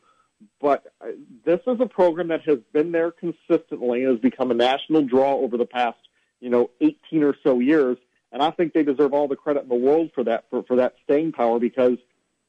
[0.62, 1.08] But uh,
[1.46, 5.34] this is a program that has been there consistently and has become a national draw
[5.36, 5.98] over the past,
[6.40, 7.98] you know, 18 or so years.
[8.32, 10.78] And I think they deserve all the credit in the world for that, for, for
[10.78, 11.98] that staying power because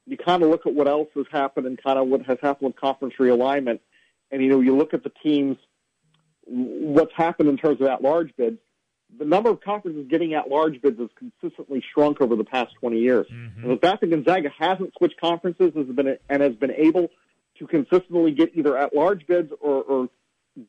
[0.06, 2.68] you kind of look at what else has happened and kind of what has happened
[2.68, 3.80] with conference realignment.
[4.30, 5.56] And, you know, you look at the teams,
[6.44, 8.58] what's happened in terms of at large bids
[9.16, 12.98] the number of conferences getting at large bids has consistently shrunk over the past 20
[12.98, 13.26] years.
[13.32, 13.62] Mm-hmm.
[13.62, 17.08] And the fact that Gonzaga hasn't switched conferences has been and has been able
[17.58, 20.08] to consistently get either at large bids or, or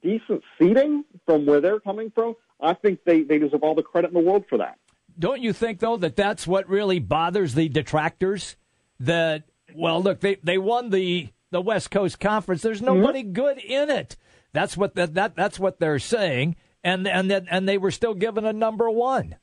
[0.01, 4.09] decent seating from where they're coming from, I think they, they deserve all the credit
[4.09, 4.77] in the world for that.
[5.17, 8.55] Don't you think, though, that that's what really bothers the detractors?
[8.99, 9.43] That,
[9.75, 12.61] well, look, they, they won the, the West Coast Conference.
[12.61, 13.33] There's nobody mm-hmm.
[13.33, 14.15] good in it.
[14.51, 18.15] That's what that, that that's what they're saying, and and that and they were still
[18.15, 19.35] given a number one.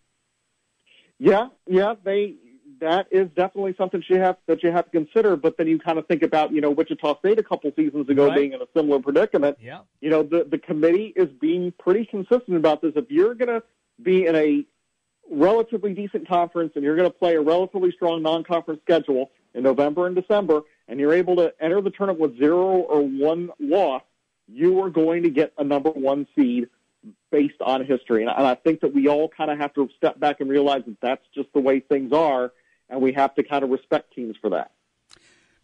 [1.19, 2.35] Yeah, yeah, they
[2.81, 5.37] that is definitely something you have that you have to consider.
[5.37, 8.29] But then you kind of think about you know Wichita State a couple seasons ago
[8.29, 8.37] right.
[8.37, 9.59] being in a similar predicament.
[9.61, 12.93] Yeah, you know the the committee is being pretty consistent about this.
[12.97, 13.63] If you're going to
[14.03, 14.65] be in a
[15.31, 20.07] relatively decent conference and you're going to play a relatively strong non-conference schedule in November
[20.07, 24.03] and December, and you're able to enter the tournament with zero or one loss,
[24.47, 26.69] you are going to get a number one seed
[27.31, 28.23] based on history.
[28.23, 31.01] And I think that we all kind of have to step back and realize that
[31.01, 32.53] that's just the way things are,
[32.89, 34.73] and we have to kind of respect teams for that.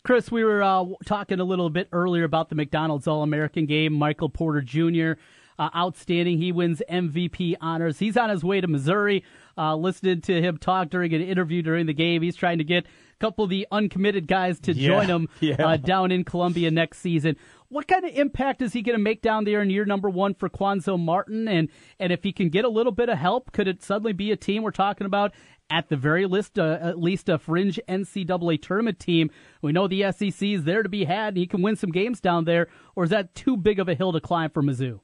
[0.04, 3.92] Chris, we were uh, talking a little bit earlier about the McDonald's All American game.
[3.92, 5.12] Michael Porter Jr.,
[5.58, 6.38] uh, outstanding.
[6.38, 8.00] He wins MVP honors.
[8.00, 9.22] He's on his way to Missouri.
[9.56, 12.84] Uh, listening to him talk during an interview during the game, he's trying to get
[12.84, 15.54] a couple of the uncommitted guys to yeah, join him yeah.
[15.64, 17.36] Uh, down in Columbia next season.
[17.68, 20.34] What kind of impact is he going to make down there in year number one
[20.34, 21.46] for Cuonzo Martin?
[21.46, 24.32] And and if he can get a little bit of help, could it suddenly be
[24.32, 25.32] a team we're talking about
[25.70, 29.30] at the very least, uh, at least a fringe NCAA tournament team?
[29.60, 32.20] We know the SEC is there to be had, and he can win some games
[32.20, 32.68] down there.
[32.94, 35.00] Or is that too big of a hill to climb for Mizzou?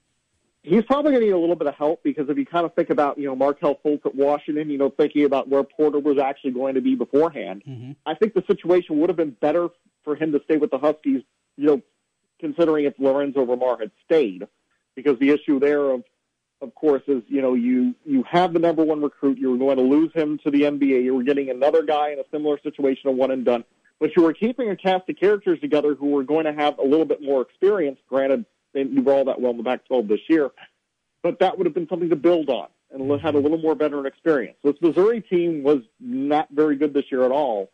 [0.62, 2.74] He's probably going to need a little bit of help because if you kind of
[2.74, 6.18] think about, you know, Markelle Fultz at Washington, you know, thinking about where Porter was
[6.18, 7.92] actually going to be beforehand, mm-hmm.
[8.04, 9.68] I think the situation would have been better
[10.04, 11.22] for him to stay with the Huskies,
[11.56, 11.82] you know,
[12.40, 14.46] considering if Lorenzo Romar had stayed,
[14.94, 16.02] because the issue there of
[16.60, 19.38] of course, is you know you you have the number one recruit.
[19.38, 21.04] You were going to lose him to the NBA.
[21.04, 23.64] You were getting another guy in a similar situation, a one and done.
[24.00, 26.84] But you were keeping a cast of characters together who were going to have a
[26.84, 27.98] little bit more experience.
[28.08, 30.50] Granted, they didn't do all that well in the Pac-12 this year,
[31.22, 34.06] but that would have been something to build on and had a little more veteran
[34.06, 34.56] experience.
[34.62, 37.70] This Missouri team was not very good this year at all.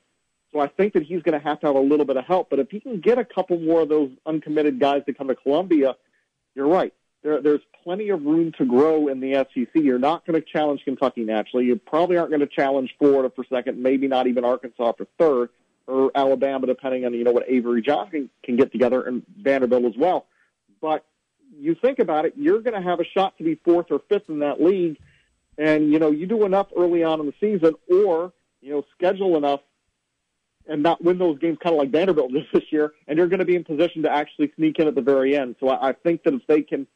[0.53, 2.49] So I think that he's going to have to have a little bit of help.
[2.49, 5.35] But if he can get a couple more of those uncommitted guys to come to
[5.35, 5.97] Columbia,
[6.55, 6.94] you're right.
[7.24, 9.70] There, there's plenty of room to grow in the SEC.
[9.74, 11.64] You're not going to challenge Kentucky naturally.
[11.64, 15.48] You probably aren't going to challenge Florida for second, maybe not even Arkansas for third,
[15.87, 19.96] or Alabama, depending on you know what Avery Johnson can get together, and Vanderbilt as
[19.96, 20.26] well.
[20.82, 21.06] But
[21.58, 24.28] you think about it, you're going to have a shot to be fourth or fifth
[24.28, 24.98] in that league,
[25.56, 29.38] and you know you do enough early on in the season, or you know schedule
[29.38, 29.60] enough
[30.66, 33.40] and not win those games kind of like Vanderbilt did this year, and you're going
[33.40, 35.56] to be in position to actually sneak in at the very end.
[35.58, 36.87] So I, I think that if they can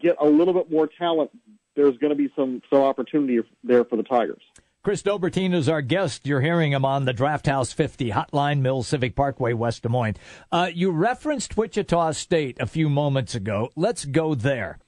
[0.00, 1.30] get a little bit more talent,
[1.76, 4.42] there's going to be some some opportunity there for the Tigers.
[4.82, 6.26] Chris Dobbertin is our guest.
[6.26, 10.16] You're hearing him on the Draft House 50 Hotline Mill Civic Parkway, West Des Moines.
[10.50, 13.70] Uh, you referenced Wichita State a few moments ago.
[13.76, 14.78] Let's go there.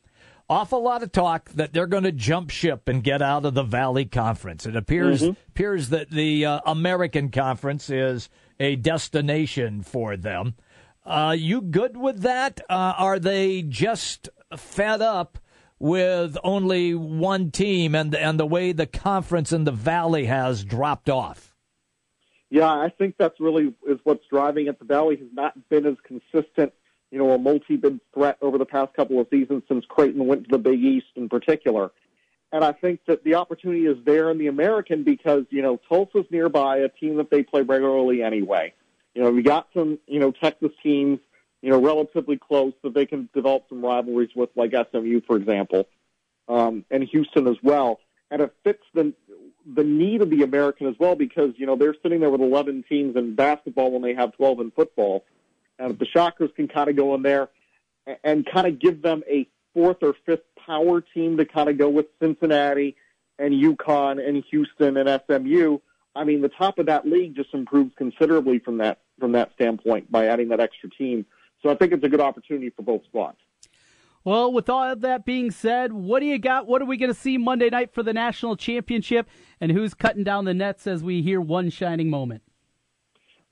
[0.48, 3.62] Awful lot of talk that they're going to jump ship and get out of the
[3.62, 4.64] Valley Conference.
[4.64, 5.32] It appears mm-hmm.
[5.48, 10.54] appears that the uh, American Conference is a destination for them.
[11.04, 12.60] Uh, you good with that?
[12.68, 15.38] Uh, are they just fed up
[15.78, 21.08] with only one team and and the way the conference in the Valley has dropped
[21.08, 21.54] off?
[22.50, 24.78] Yeah, I think that's really is what's driving it.
[24.78, 26.72] The Valley has not been as consistent,
[27.10, 30.50] you know, a multi-bid threat over the past couple of seasons since Creighton went to
[30.50, 31.92] the Big East in particular.
[32.52, 36.26] And I think that the opportunity is there in the American because, you know, Tulsa's
[36.30, 38.74] nearby, a team that they play regularly anyway.
[39.14, 41.20] You know, we got some, you know, Texas teams
[41.62, 45.86] you know, relatively close that they can develop some rivalries with, like SMU, for example,
[46.48, 48.00] um, and Houston as well.
[48.30, 49.12] And it fits the
[49.74, 52.84] the need of the American as well because you know they're sitting there with 11
[52.88, 55.24] teams in basketball when they have 12 in football,
[55.78, 57.48] and the Shockers can kind of go in there
[58.06, 61.78] and, and kind of give them a fourth or fifth power team to kind of
[61.78, 62.96] go with Cincinnati
[63.38, 65.78] and UConn and Houston and SMU.
[66.14, 70.10] I mean, the top of that league just improves considerably from that from that standpoint
[70.10, 71.26] by adding that extra team.
[71.62, 73.38] So I think it's a good opportunity for both squads.
[74.22, 76.66] Well, with all of that being said, what do you got?
[76.66, 79.28] What are we going to see Monday night for the national championship?
[79.60, 82.42] And who's cutting down the nets as we hear one shining moment?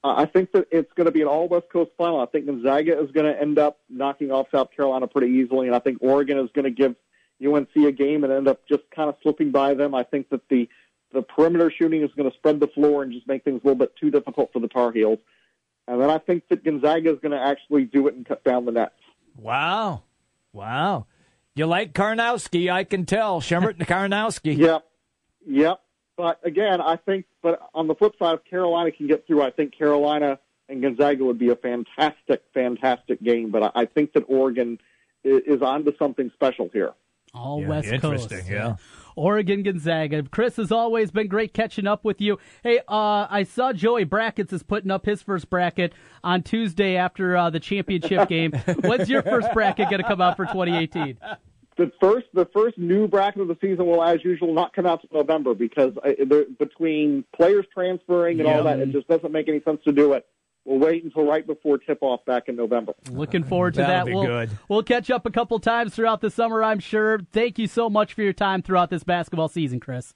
[0.05, 2.21] Uh, I think that it's going to be an all West Coast final.
[2.21, 5.75] I think Gonzaga is going to end up knocking off South Carolina pretty easily, and
[5.75, 6.95] I think Oregon is going to give
[7.45, 9.95] UNC a game and end up just kind of slipping by them.
[9.95, 10.69] I think that the
[11.11, 13.79] the perimeter shooting is going to spread the floor and just make things a little
[13.79, 15.19] bit too difficult for the Tar Heels.
[15.89, 18.67] And then I think that Gonzaga is going to actually do it and cut down
[18.67, 18.93] the nets.
[19.37, 20.03] Wow.
[20.53, 21.07] Wow.
[21.55, 23.41] You like Karnowski, I can tell.
[23.41, 24.57] Przemek and Karnowski.
[24.59, 24.85] Yep,
[25.47, 25.81] yep.
[26.17, 29.51] But again, I think, but on the flip side, if Carolina can get through, I
[29.51, 33.51] think Carolina and Gonzaga would be a fantastic, fantastic game.
[33.51, 34.79] But I, I think that Oregon
[35.25, 36.93] is, onto something special here.
[37.35, 38.05] All Yeah, West Coast.
[38.05, 38.51] interesting, Coast.
[38.51, 38.77] yeah.
[39.19, 40.23] Oregon Gonzaga.
[40.31, 42.39] Chris has always been great catching up with you.
[42.63, 45.93] Hey, uh, I saw Joey Brackets is putting up his first bracket
[46.23, 48.53] on Tuesday after uh, the championship game.
[48.53, 51.19] When's your first bracket going to come out for 2018?
[51.77, 55.01] The first, the first new bracket of the season will, as usual, not come out
[55.01, 59.49] till November because uh, there- between players transferring and all that, it just doesn't make
[59.49, 60.27] any sense to do it.
[60.69, 62.93] We'll wait until right before tip off back in November.
[63.11, 64.05] Looking forward to That'll that.
[64.05, 64.51] be we'll, good.
[64.69, 67.21] we'll catch up a couple times throughout the summer, I'm sure.
[67.33, 70.13] Thank you so much for your time throughout this basketball season, Chris.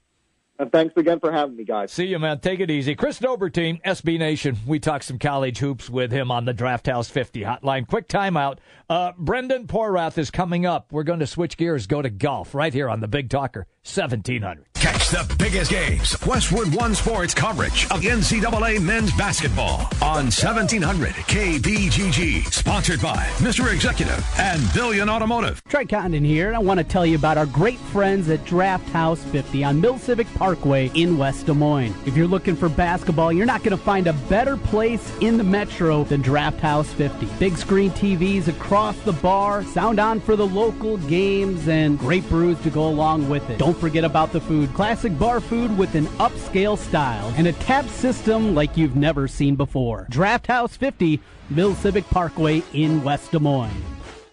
[0.59, 1.91] And thanks again for having me, guys.
[1.91, 2.39] See you, man.
[2.39, 2.93] Take it easy.
[2.93, 4.55] Chris Dobbertin, SB Nation.
[4.67, 7.87] We talked some college hoops with him on the Draft House 50 hotline.
[7.87, 8.59] Quick timeout.
[8.87, 10.91] Uh, Brendan Porath is coming up.
[10.91, 14.67] We're going to switch gears, go to golf right here on the Big Talker 1700.
[15.11, 16.15] The biggest games.
[16.25, 22.51] Westwood One Sports coverage of NCAA men's basketball on 1700 KBGG.
[22.51, 23.71] Sponsored by Mr.
[23.71, 25.61] Executive and Billion Automotive.
[25.67, 28.87] Trey Condon here, and I want to tell you about our great friends at Draft
[28.89, 31.93] House 50 on Mill Civic Parkway in West Des Moines.
[32.07, 35.43] If you're looking for basketball, you're not going to find a better place in the
[35.43, 37.27] metro than Draft House 50.
[37.37, 42.59] Big screen TVs across the bar, sound on for the local games, and great brews
[42.61, 43.59] to go along with it.
[43.59, 44.73] Don't forget about the food.
[44.93, 49.55] Classic bar food with an upscale style and a tap system like you've never seen
[49.55, 50.05] before.
[50.11, 51.19] Draft House 50,
[51.49, 53.92] Mill Civic Parkway in West Des Moines.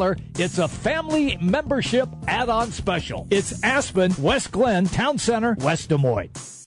[0.00, 3.26] It's a family membership add-on special.
[3.30, 6.66] It's Aspen, West Glen, Town Center, West Des Moines.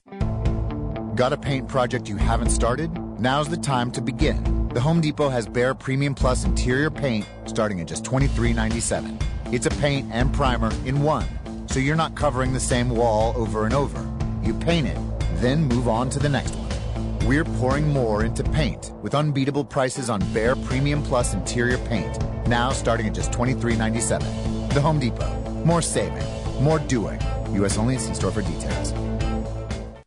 [1.16, 2.96] Got a paint project you haven't started?
[3.18, 4.68] Now's the time to begin.
[4.68, 9.20] The Home Depot has Behr Premium Plus interior paint starting at just $23.97.
[9.52, 11.26] It's a paint and primer in one,
[11.68, 14.00] so you're not covering the same wall over and over.
[14.44, 14.98] You paint it,
[15.40, 16.63] then move on to the next one.
[17.24, 22.68] We're pouring more into paint with unbeatable prices on Behr Premium Plus interior paint, now
[22.68, 24.74] starting at just $23.97.
[24.74, 25.32] The Home Depot.
[25.64, 26.22] More saving,
[26.62, 27.18] more doing.
[27.54, 27.78] U.S.
[27.78, 28.92] only see store for details.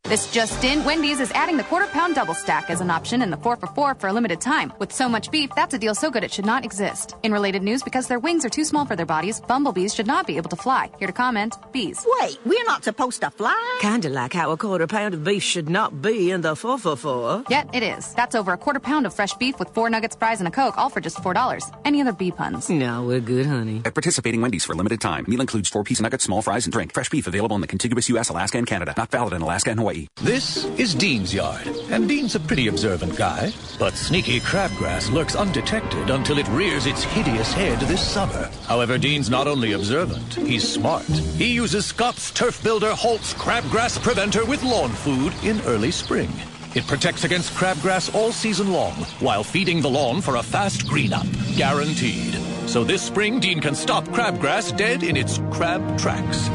[0.08, 3.30] This just in, Wendy's is adding the quarter pound double stack as an option in
[3.30, 4.72] the 4 for 4 for a limited time.
[4.80, 7.16] With so much beef, that's a deal so good it should not exist.
[7.24, 10.26] In related news, because their wings are too small for their bodies, bumblebees should not
[10.26, 10.90] be able to fly.
[10.98, 12.06] Here to comment, bees.
[12.22, 13.80] Wait, we're not supposed to fly?
[13.82, 16.96] Kinda like how a quarter pound of beef should not be in the 4 for
[16.96, 18.14] 4 Yet it is.
[18.14, 20.78] That's over a quarter pound of fresh beef with four nuggets, fries, and a Coke,
[20.78, 21.70] all for just $4.
[21.84, 22.70] Any other bee puns?
[22.70, 23.82] No, we're good, honey.
[23.84, 25.26] At participating Wendy's for a limited time.
[25.28, 26.94] Meal includes four piece nuggets, small fries, and drink.
[26.94, 28.94] Fresh beef available in the contiguous U.S., Alaska, and Canada.
[28.96, 29.97] Not valid in Alaska and Hawaii.
[30.22, 36.10] This is Dean's yard, and Dean's a pretty observant guy, but sneaky crabgrass lurks undetected
[36.10, 38.50] until it rears its hideous head this summer.
[38.66, 41.04] However, Dean's not only observant, he's smart.
[41.04, 46.30] He uses Scott's Turf Builder Halts Crabgrass Preventer with lawn food in early spring.
[46.76, 51.14] It protects against crabgrass all season long while feeding the lawn for a fast green
[51.14, 51.26] up,
[51.56, 52.36] guaranteed.
[52.68, 56.50] So this spring, Dean can stop crabgrass dead in its crab tracks.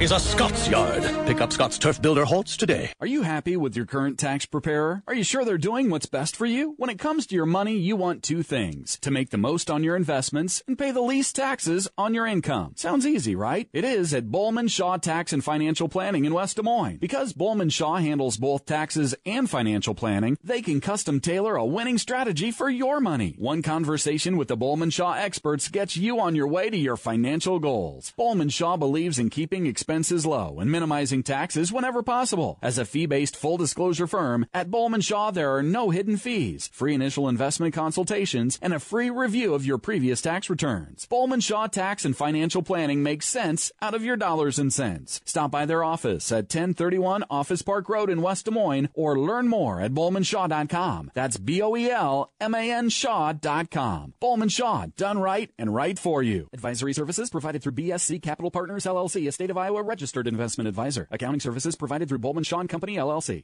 [0.00, 1.04] Is a Scott's yard.
[1.24, 2.90] Pick up Scott's Turf Builder Halts today.
[3.00, 5.04] Are you happy with your current tax preparer?
[5.06, 6.74] Are you sure they're doing what's best for you?
[6.78, 9.84] When it comes to your money, you want two things to make the most on
[9.84, 12.72] your investments and pay the least taxes on your income.
[12.74, 13.68] Sounds easy, right?
[13.72, 16.98] It is at Boelman Shaw Tax and Financial Planning in West Des Moines.
[16.98, 21.98] Because Boelman Shaw handles both taxes and financial planning, they can custom tailor a winning
[21.98, 23.36] strategy for your money.
[23.38, 27.60] One conversation with the Boelman Shaw experts gets you on your way to your financial
[27.60, 28.12] goals.
[28.18, 32.58] Boelman Shaw believes in keeping expenses low and minimizing taxes whenever possible.
[32.62, 36.94] As a fee-based full disclosure firm, at Boelman Shaw there are no hidden fees, free
[36.94, 41.06] initial investment consultations, and a free review of your previous tax returns.
[41.06, 45.20] Boelman Shaw Tax and Financial Planning makes sense out of your dollars and cents.
[45.26, 49.48] Stop by their office at 1031 Office Park Road in West Des Moines or learn
[49.48, 51.10] more at boelmanshaw.com.
[51.12, 54.14] That's B-O-E-L-M-A-N Shaw.com.
[54.18, 56.48] Boelman Shaw, done right and right for you.
[56.54, 61.08] Advisory services provided through BSC Capital Partners LLC, a state of Iowa registered investment advisor.
[61.10, 63.42] Accounting services provided through Bowman Shaw Company LLC.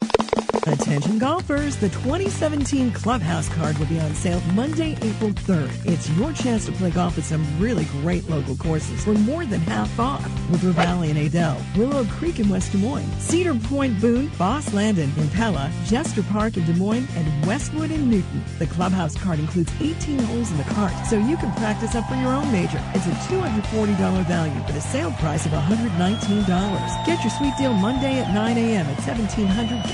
[0.67, 5.71] Attention golfers, the 2017 Clubhouse card will be on sale Monday, April 3rd.
[5.87, 9.61] It's your chance to play golf at some really great local courses for more than
[9.61, 10.25] half off.
[10.51, 15.09] River Valley and Adel, Willow Creek in West Des Moines, Cedar Point, Boone, Bos Landen,
[15.13, 18.45] Impella, Jester Park in Des Moines, and Westwood in Newton.
[18.59, 22.17] The Clubhouse card includes 18 holes in the cart, so you can practice up for
[22.17, 22.83] your own major.
[22.95, 27.07] It's a $240 value with a sale price of $119.
[27.07, 28.87] Get your sweet deal Monday at 9 a.m.
[28.87, 29.85] at 1700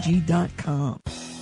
[0.00, 1.41] kbgg.com.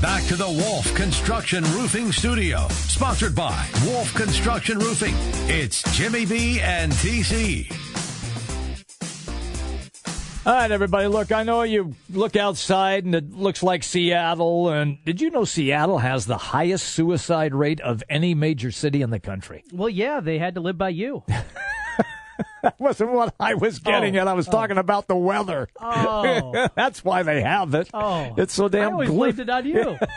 [0.00, 5.14] Back to the Wolf Construction Roofing Studio, sponsored by Wolf Construction Roofing.
[5.48, 7.68] It's Jimmy B and TC.
[10.46, 11.08] All right, everybody.
[11.08, 14.68] Look, I know you look outside and it looks like Seattle.
[14.68, 19.10] And did you know Seattle has the highest suicide rate of any major city in
[19.10, 19.64] the country?
[19.72, 21.24] Well, yeah, they had to live by you.
[22.62, 24.28] that wasn't what I was getting Oh, at.
[24.28, 24.52] I was oh.
[24.52, 25.68] talking about the weather.
[25.80, 26.68] Oh.
[26.74, 27.88] That's why they have it.
[27.92, 28.34] Oh.
[28.36, 29.98] It's so damn I always blamed it on you.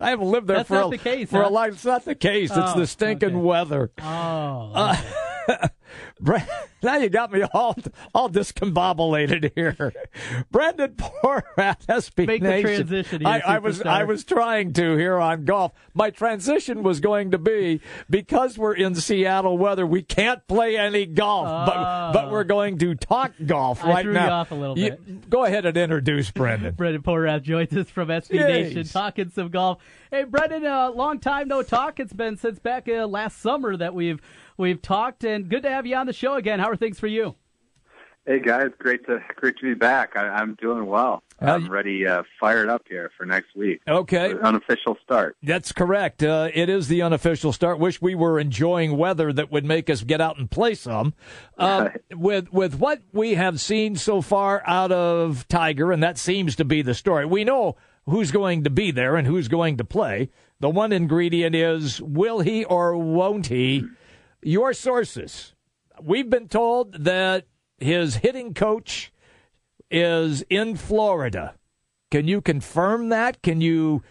[0.00, 1.50] I haven't lived there That's for not a, the case, for a huh?
[1.50, 1.68] long.
[1.68, 2.50] It's not the case.
[2.50, 3.90] it's Oh, the stinking weather.
[3.98, 4.72] Oh.
[4.74, 4.96] Uh,
[6.82, 7.76] now you got me all
[8.14, 9.92] all discombobulated here.
[10.50, 12.86] Brendan Porath, SB Make the Nation.
[12.86, 15.72] transition I, I was I was trying to here on golf.
[15.94, 21.06] My transition was going to be because we're in Seattle weather, we can't play any
[21.06, 24.26] golf, but but we're going to talk golf right threw now.
[24.26, 25.30] you off a little You- bit.
[25.30, 26.74] go ahead and introduce Brendan.
[26.76, 28.48] Brendan Porath joins us from SB Jeez.
[28.48, 29.78] Nation talking some golf.
[30.10, 32.00] Hey, Brendan, uh, long time no talk.
[32.00, 34.20] It's been since back uh, last summer that we've
[34.60, 36.60] we've talked, and good to have you on the show again.
[36.60, 37.34] How are things for you?
[38.26, 40.14] Hey guys, great to great to be back.
[40.14, 41.22] I, I'm doing well.
[41.40, 43.80] I'm ready, uh, fired up here for next week.
[43.88, 44.34] Okay.
[44.42, 45.38] Unofficial start.
[45.42, 46.22] That's correct.
[46.22, 47.78] Uh, it is the unofficial start.
[47.78, 51.14] Wish we were enjoying weather that would make us get out and play some.
[51.56, 56.56] Uh, with with what we have seen so far out of Tiger, and that seems
[56.56, 57.24] to be the story.
[57.24, 60.28] We know who's going to be there and who's going to play.
[60.60, 63.86] The one ingredient is will he or won't he?
[64.42, 65.54] Your sources.
[66.02, 67.46] We've been told that
[67.78, 69.12] his hitting coach
[69.90, 71.54] is in Florida.
[72.10, 73.42] Can you confirm that?
[73.42, 74.02] Can you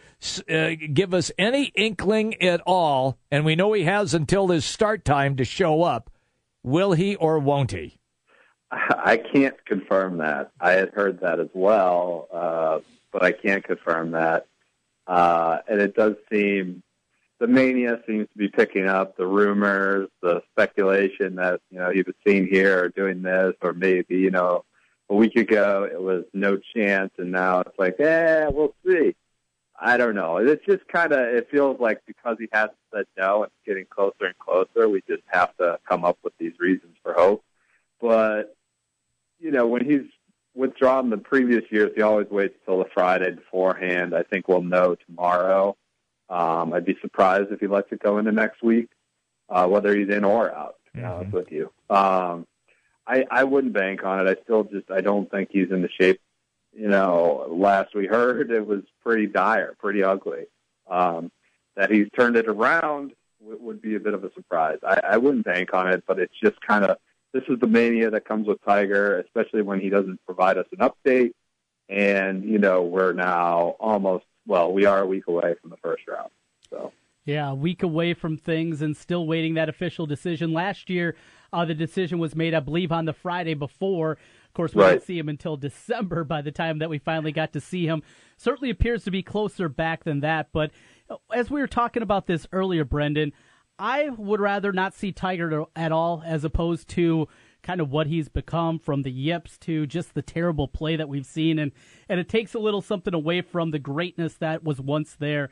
[0.49, 3.17] uh, give us any inkling at all?
[3.32, 6.09] And we know he has until his start time to show up.
[6.63, 7.99] Will he or won't he?
[8.71, 10.51] I can't confirm that.
[10.59, 12.80] I had heard that as well, uh,
[13.11, 14.45] but I can't confirm that.
[15.07, 16.84] Uh, and it does seem
[17.39, 19.17] the mania seems to be picking up.
[19.17, 23.73] The rumors, the speculation that you know he was seen here or doing this, or
[23.73, 24.65] maybe you know
[25.09, 29.15] a week ago it was no chance, and now it's like, eh, we'll see.
[29.81, 30.37] I don't know.
[30.37, 34.25] It's just kind of it feels like because he hasn't said no, it's getting closer
[34.25, 34.89] and closer.
[34.89, 37.43] We just have to come up with these reasons for hope.
[38.01, 38.55] But
[39.39, 40.09] you know, when he's
[40.53, 44.13] withdrawn the previous years, he always waits till the Friday beforehand.
[44.13, 45.77] I think we'll know tomorrow.
[46.30, 48.89] Um, I'd be surprised if he lets it go into next week,
[49.49, 50.75] uh, whether he's in or out.
[50.86, 52.47] To be honest with you, um,
[53.05, 54.30] I I wouldn't bank on it.
[54.30, 56.19] I still just I don't think he's in the shape.
[56.71, 60.45] You know, last we heard it was pretty dire, pretty ugly.
[60.89, 61.32] Um,
[61.75, 64.77] that he's turned it around w- would be a bit of a surprise.
[64.84, 66.97] I, I wouldn't bank on it, but it's just kind of
[67.34, 70.89] this is the mania that comes with Tiger, especially when he doesn't provide us an
[70.89, 71.32] update.
[71.88, 76.07] And you know, we're now almost well, we are a week away from the first
[76.07, 76.29] round.
[76.69, 76.91] So
[77.25, 80.51] Yeah, a week away from things and still waiting that official decision.
[80.53, 81.15] Last year,
[81.53, 84.13] uh, the decision was made, I believe, on the Friday before.
[84.47, 84.91] Of course, we Right.
[84.93, 88.01] didn't see him until December by the time that we finally got to see him.
[88.37, 90.49] Certainly appears to be closer back than that.
[90.51, 90.71] But
[91.33, 93.33] as we were talking about this earlier, Brendan,
[93.77, 97.27] I would rather not see Tiger at all as opposed to
[97.64, 101.26] kind of what he's become from the yips to just the terrible play that we've
[101.26, 101.60] seen.
[101.60, 101.72] And,
[102.07, 105.49] and it takes a little something away from the greatness that was once there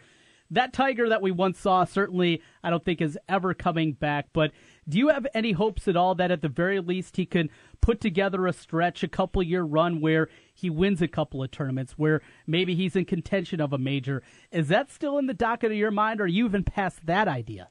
[0.51, 4.27] that Tiger that we once saw certainly I don't think is ever coming back.
[4.33, 4.51] But
[4.87, 7.49] do you have any hopes at all that at the very least he can
[7.81, 11.93] put together a stretch, a couple year run where he wins a couple of tournaments,
[11.93, 14.23] where maybe he's in contention of a major?
[14.51, 17.27] Is that still in the docket of your mind, or are you even past that
[17.27, 17.69] idea?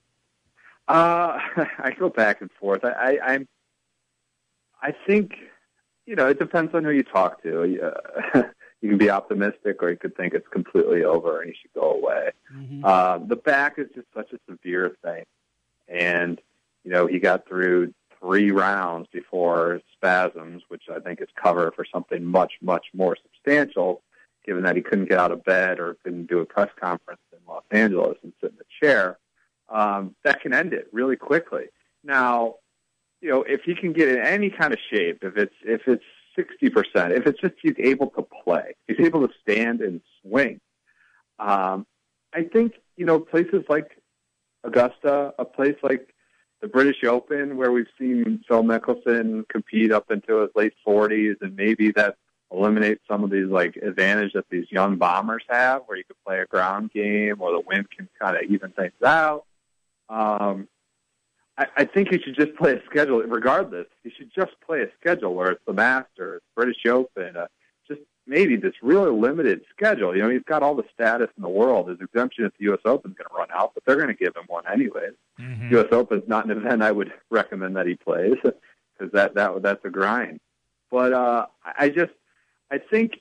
[0.88, 1.38] Uh,
[1.78, 2.84] I go back and forth.
[2.84, 3.48] I, I, I'm,
[4.82, 5.32] I think
[6.06, 7.92] you know, it depends on who you talk to.
[8.34, 8.42] Uh,
[8.80, 11.92] you can be optimistic, or you could think it's completely over and you should go
[11.92, 12.30] away.
[12.54, 12.84] Mm-hmm.
[12.84, 15.24] Uh, the back is just such a severe thing,
[15.88, 16.40] and
[16.84, 21.84] you know, he got through three rounds before spasms, which I think is cover for
[21.84, 24.02] something much, much more substantial,
[24.44, 27.38] given that he couldn't get out of bed or couldn't do a press conference in
[27.46, 29.18] Los Angeles and sit in a chair.
[29.68, 31.64] Um, that can end it really quickly.
[32.04, 32.54] Now,
[33.26, 36.04] you know, if he can get in any kind of shape, if it's if it's
[36.36, 40.60] sixty percent, if it's just he's able to play, he's able to stand and swing.
[41.40, 41.88] Um,
[42.32, 44.00] I think you know places like
[44.62, 46.14] Augusta, a place like
[46.62, 51.56] the British Open, where we've seen Phil Mickelson compete up into his late forties, and
[51.56, 52.14] maybe that
[52.52, 56.38] eliminates some of these like advantage that these young bombers have, where you can play
[56.38, 59.46] a ground game, or the wind can kind of even things out.
[60.08, 60.68] Um,
[61.58, 63.86] I, I think he should just play a schedule, regardless.
[64.02, 67.46] He should just play a schedule where it's the Masters, British Open, uh,
[67.88, 70.14] just maybe this really limited schedule.
[70.14, 71.88] You know, he's got all the status in the world.
[71.88, 72.80] His exemption at the U.S.
[72.84, 75.12] Open is going to run out, but they're going to give him one anyways.
[75.40, 75.72] Mm-hmm.
[75.72, 75.86] U.S.
[75.92, 79.90] Open's not an event I would recommend that he plays because that that that's a
[79.90, 80.40] grind.
[80.90, 81.46] But uh,
[81.78, 82.12] I just
[82.70, 83.20] I think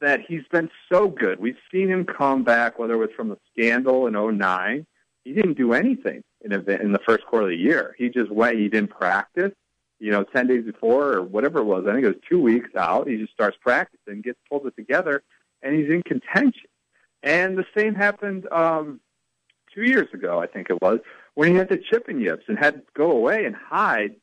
[0.00, 1.38] that he's been so good.
[1.38, 4.86] We've seen him come back, whether it was from the scandal in '09.
[5.24, 7.94] He didn't do anything in, in the first quarter of the year.
[7.98, 8.58] He just went.
[8.58, 9.52] He didn't practice.
[10.00, 11.84] You know, ten days before or whatever it was.
[11.86, 13.08] I think it was two weeks out.
[13.08, 15.22] He just starts practicing, gets pulled it together,
[15.62, 16.68] and he's in contention.
[17.22, 19.00] And the same happened um,
[19.72, 20.98] two years ago, I think it was,
[21.34, 24.16] when he had the chip yips and had to go away and hide,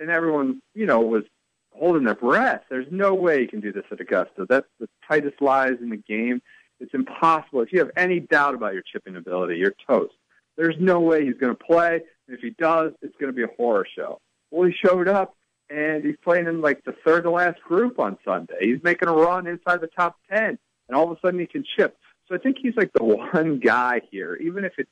[0.00, 1.24] and everyone, you know, was
[1.72, 2.62] holding their breath.
[2.70, 4.46] There's no way he can do this at Augusta.
[4.48, 6.40] That's the tightest lies in the game.
[6.80, 7.60] It's impossible.
[7.60, 10.14] If you have any doubt about your chipping ability, you're toast.
[10.58, 12.00] There's no way he's going to play.
[12.26, 14.20] And if he does, it's going to be a horror show.
[14.50, 15.36] Well, he showed up,
[15.70, 18.56] and he's playing in like the third to last group on Sunday.
[18.60, 21.64] He's making a run inside the top 10, and all of a sudden he can
[21.76, 21.96] chip.
[22.28, 24.90] So I think he's like the one guy here, even if it's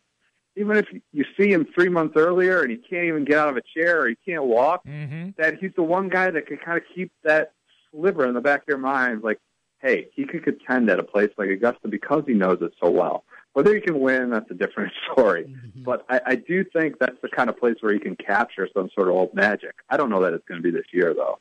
[0.59, 3.59] even if you see him three months earlier and he can't even get out of
[3.59, 5.29] a chair or he can't walk, mm-hmm.
[5.37, 7.53] that he's the one guy that can kind of keep that
[7.91, 9.39] sliver in the back of your mind, like,
[9.83, 13.25] hey, he could contend at a place like Augusta because he knows it so well.
[13.57, 15.45] Whether you can win, that's a different story.
[15.45, 15.83] Mm-hmm.
[15.83, 18.91] But I, I do think that's the kind of place where you can capture some
[18.95, 19.77] sort of old magic.
[19.89, 21.39] I don't know that it's going to be this year, though.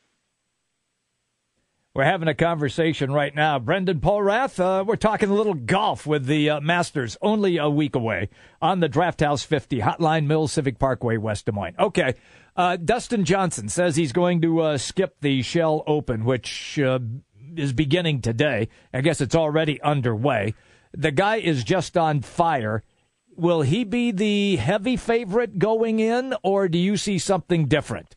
[1.94, 3.58] We're having a conversation right now.
[3.58, 7.94] Brendan Porath, uh, we're talking a little golf with the uh, Masters, only a week
[7.94, 8.30] away
[8.62, 11.76] on the Draft House 50, Hotline Mills Civic Parkway, West Des Moines.
[11.78, 12.14] Okay.
[12.56, 16.98] Uh, Dustin Johnson says he's going to uh, skip the Shell Open, which uh,
[17.56, 18.68] is beginning today.
[18.94, 20.54] I guess it's already underway.
[20.92, 22.82] The guy is just on fire.
[23.36, 28.16] Will he be the heavy favorite going in, or do you see something different?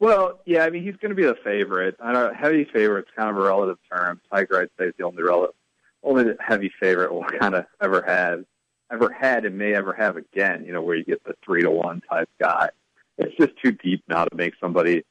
[0.00, 1.96] Well, yeah, I mean he's going to be the favorite.
[2.00, 4.20] I don't heavy favorite's kind of a relative term.
[4.32, 5.54] Tiger, I'd say, is the only relative,
[6.02, 8.44] only heavy favorite we'll kind of ever have,
[8.92, 10.64] ever had, and may ever have again.
[10.64, 12.70] You know, where you get the three to one type guy.
[13.18, 15.04] It's just too deep now to make somebody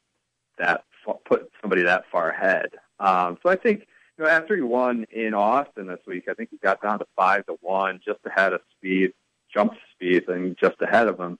[0.57, 0.85] that
[1.25, 2.69] put somebody that far ahead.
[2.99, 3.87] Um, so I think
[4.17, 7.05] you know after he won in Austin this week, I think he got down to
[7.15, 9.13] five to one, just ahead of Spieth,
[9.53, 11.37] jump Spieth, and just ahead of him.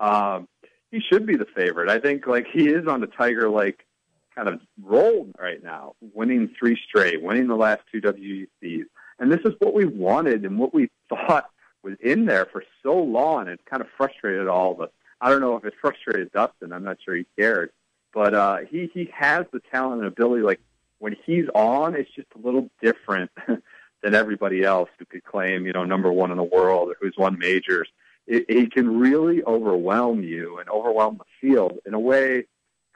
[0.00, 0.48] Um,
[0.90, 1.88] he should be the favorite.
[1.88, 3.86] I think like he is on the Tiger like
[4.34, 8.84] kind of roll right now, winning three straight, winning the last two WGCs.
[9.18, 11.50] And this is what we wanted and what we thought
[11.82, 13.48] was in there for so long.
[13.48, 14.90] It kind of frustrated all of us.
[15.20, 16.72] I don't know if it frustrated Dustin.
[16.72, 17.70] I'm not sure he cared.
[18.12, 20.60] But uh he he has the talent and ability like
[20.98, 23.30] when he's on, it's just a little different
[24.02, 27.14] than everybody else who could claim, you know, number one in the world or who's
[27.16, 27.88] won majors
[28.28, 32.44] it, it can really overwhelm you and overwhelm the field in a way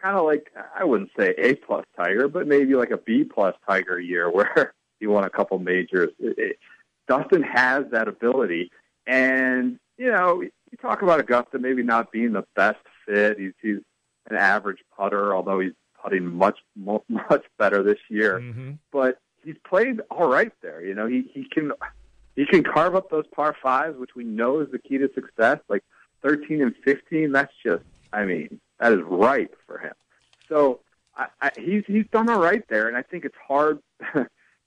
[0.01, 3.55] kind of like I wouldn't say A plus Tiger, but maybe like a B plus
[3.67, 6.11] Tiger year where he won a couple majors.
[6.19, 6.59] It, it,
[7.09, 8.71] Dustin has that ability,
[9.07, 13.39] and you know you talk about Augusta maybe not being the best fit.
[13.39, 13.79] He's he's
[14.31, 15.73] an average putter, although he's
[16.03, 18.41] putting much much better this year.
[18.41, 18.73] Mm-hmm.
[18.91, 20.85] But he's played all right there.
[20.85, 21.73] You know he he can
[22.37, 25.59] he can carve up those par fives, which we know is the key to success.
[25.69, 25.85] Like
[26.23, 29.93] 13 and 15, that's just, I mean, that is ripe for him.
[30.49, 30.81] So
[31.17, 33.81] I, I, he's he's done all right there, and I think it's hard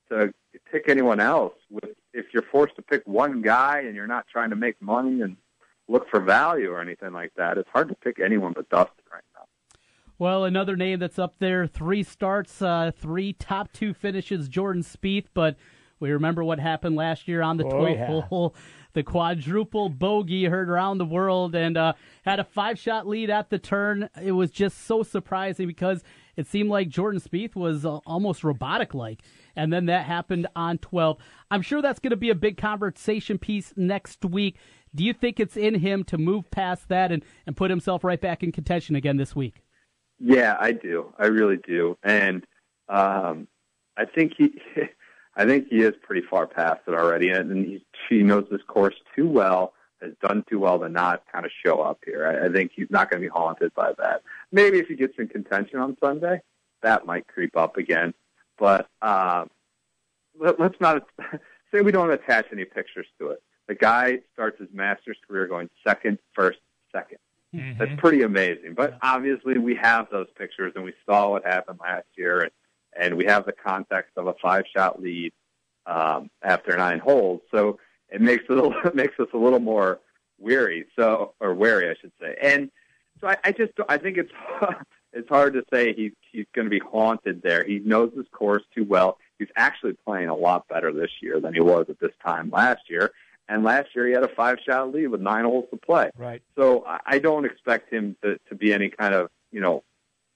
[0.10, 0.34] to
[0.72, 1.54] pick anyone else.
[1.70, 5.22] With if you're forced to pick one guy and you're not trying to make money
[5.22, 5.38] and
[5.88, 9.24] look for value or anything like that, it's hard to pick anyone but Dustin right
[9.35, 9.35] now.
[10.18, 14.48] Well, another name that's up there: three starts, uh, three top two finishes.
[14.48, 15.58] Jordan Spieth, but
[16.00, 18.22] we remember what happened last year on the 12th Oh, yeah.
[18.22, 18.56] hole.
[18.94, 23.50] The quadruple bogey heard around the world and uh, had a five shot lead at
[23.50, 24.10] the turn.
[24.24, 26.02] It was just so surprising because
[26.38, 29.22] it seemed like Jordan Spieth was uh, almost robotic like.
[29.54, 31.18] And then that happened on 12.
[31.52, 34.56] I'm sure that's going to be a big conversation piece next week.
[34.96, 38.22] Do you think it's in him to move past that and, and put himself right
[38.22, 39.62] back in contention again this week?
[40.20, 41.14] Yeah, I do.
[41.18, 41.98] I really do.
[42.04, 42.46] And
[42.90, 43.48] um,
[43.98, 44.62] I think he.
[45.38, 48.96] I think he is pretty far past it already, and he, he knows this course
[49.18, 52.26] too well, has done too well to not kind of show up here.
[52.26, 54.22] I, I think he's not going to be haunted by that.
[54.54, 56.40] Maybe if he gets in contention on Sunday,
[56.84, 58.14] that might creep up again.
[58.58, 59.46] But uh,
[60.40, 61.06] let, let's not
[61.74, 63.44] say we don't attach any pictures to it.
[63.68, 66.60] The guy starts his master's career going second, first,
[66.96, 67.18] 2nd
[67.56, 67.80] Mm-hmm.
[67.80, 68.74] That's pretty amazing.
[68.76, 72.52] But obviously, we have those pictures, and we saw what happened last year, and,
[73.00, 75.32] and we have the context of a five-shot lead
[75.86, 77.42] um, after nine holes.
[77.52, 77.80] So
[78.10, 80.00] it makes it, little- it makes us a little more
[80.40, 80.86] weary.
[80.98, 82.36] So or wary, I should say.
[82.42, 82.70] And
[83.22, 84.32] so I, I just I think it's
[85.14, 87.64] it's hard to say he's he's going to be haunted there.
[87.64, 89.18] He knows this course too well.
[89.40, 92.90] He's actually playing a lot better this year than he was at this time last
[92.90, 93.12] year.
[93.48, 96.10] And last year he had a five shot lead with nine holes to play.
[96.18, 96.42] Right.
[96.58, 99.84] So I- don't expect him to, to be any kind of, you know,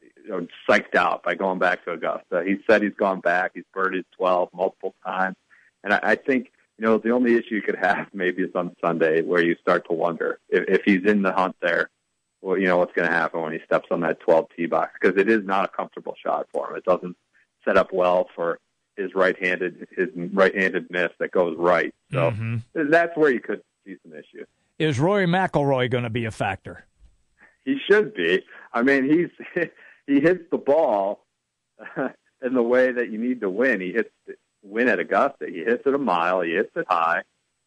[0.01, 2.43] you know, psyched out by going back to Augusta.
[2.45, 3.51] He said he's gone back.
[3.53, 5.35] He's birdied 12 multiple times.
[5.83, 8.75] And I, I think, you know, the only issue you could have maybe is on
[8.83, 11.89] Sunday where you start to wonder if, if he's in the hunt there,
[12.41, 14.93] well, you know, what's going to happen when he steps on that 12 tee box
[14.99, 16.77] because it is not a comfortable shot for him.
[16.77, 17.17] It doesn't
[17.65, 18.59] set up well for
[18.99, 21.93] his right-handed, his right-handed miss that goes right.
[22.11, 22.61] So Mhm.
[22.73, 24.45] that's where you could see some issue.
[24.77, 26.85] Is Rory McIlroy going to be a factor?
[27.65, 28.43] He should be.
[28.73, 29.29] I mean, he's
[30.07, 31.25] he hits the ball
[32.41, 33.81] in the way that you need to win.
[33.81, 34.09] He hits
[34.63, 35.47] win at Augusta.
[35.49, 36.41] He hits it a mile.
[36.41, 37.23] He hits it high.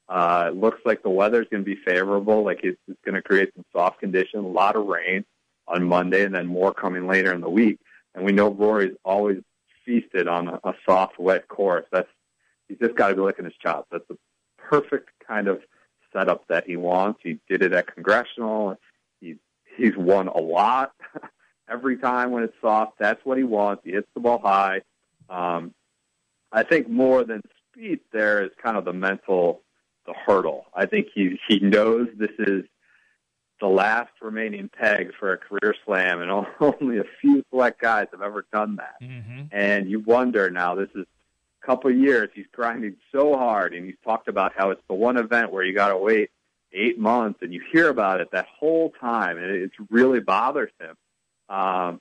[0.08, 2.42] Uh, it looks like the weather's going to be favorable.
[2.44, 4.44] Like it's, it's going to create some soft conditions.
[4.44, 5.24] A lot of rain
[5.68, 7.78] on Monday, and then more coming later in the week.
[8.14, 9.38] And we know Rory's always
[9.84, 11.84] feasted on a, a soft, wet course.
[11.92, 12.08] That's
[12.68, 13.88] he's just got to be licking his chops.
[13.90, 14.18] That's the
[14.56, 15.60] perfect kind of
[16.12, 17.20] setup that he wants.
[17.22, 18.76] He did it at Congressional.
[19.20, 19.36] He's
[19.76, 20.92] he's won a lot
[21.68, 22.98] every time when it's soft.
[22.98, 23.82] That's what he wants.
[23.84, 24.82] He hits the ball high.
[25.28, 25.74] Um,
[26.52, 29.62] I think more than speed, there is kind of the mental,
[30.06, 30.66] the hurdle.
[30.74, 32.64] I think he he knows this is
[33.62, 38.20] the last remaining peg for a career slam, and only a few select guys have
[38.20, 38.96] ever done that.
[39.52, 41.06] And you wonder now, this is
[41.62, 42.28] a couple of years.
[42.34, 45.72] He's grinding so hard, and he's talked about how it's the one event where you
[45.74, 46.30] got to wait
[46.72, 50.96] eight months, and you hear about it that whole time, and it really bothers him.
[51.48, 52.00] Um,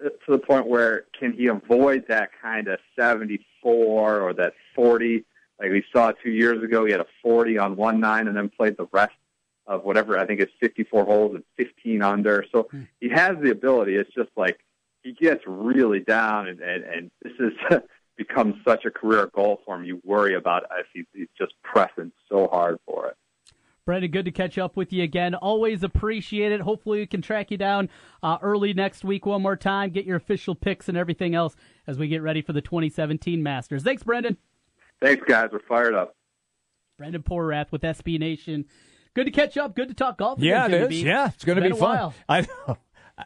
[0.00, 5.24] to the point where can he avoid that kind of 74 or that 40
[5.58, 8.50] like we saw two years ago he had a 40 on one nine and then
[8.50, 9.14] played the rest
[9.66, 12.68] of whatever i think it's 54 holes and 15 under so
[13.00, 14.58] he has the ability it's just like
[15.02, 17.32] he gets really down and and, and this
[17.68, 17.80] has
[18.16, 22.12] become such a career goal for him you worry about if he's, he's just pressing
[22.28, 23.16] so hard for it
[23.84, 25.36] Brendan, good to catch up with you again.
[25.36, 26.60] Always appreciate it.
[26.60, 27.88] Hopefully, we can track you down
[28.20, 31.54] uh, early next week one more time, get your official picks and everything else
[31.86, 33.84] as we get ready for the 2017 Masters.
[33.84, 34.38] Thanks, Brendan.
[35.00, 36.16] thanks guys we're fired up
[36.98, 38.64] Brendan Porath with SB Nation.
[39.16, 39.74] Good to catch up.
[39.74, 40.38] Good to talk golf.
[40.38, 41.02] Yeah, again, it Jimmy is.
[41.02, 41.08] B.
[41.08, 42.12] Yeah, it's going to be fun.
[42.28, 42.76] I know.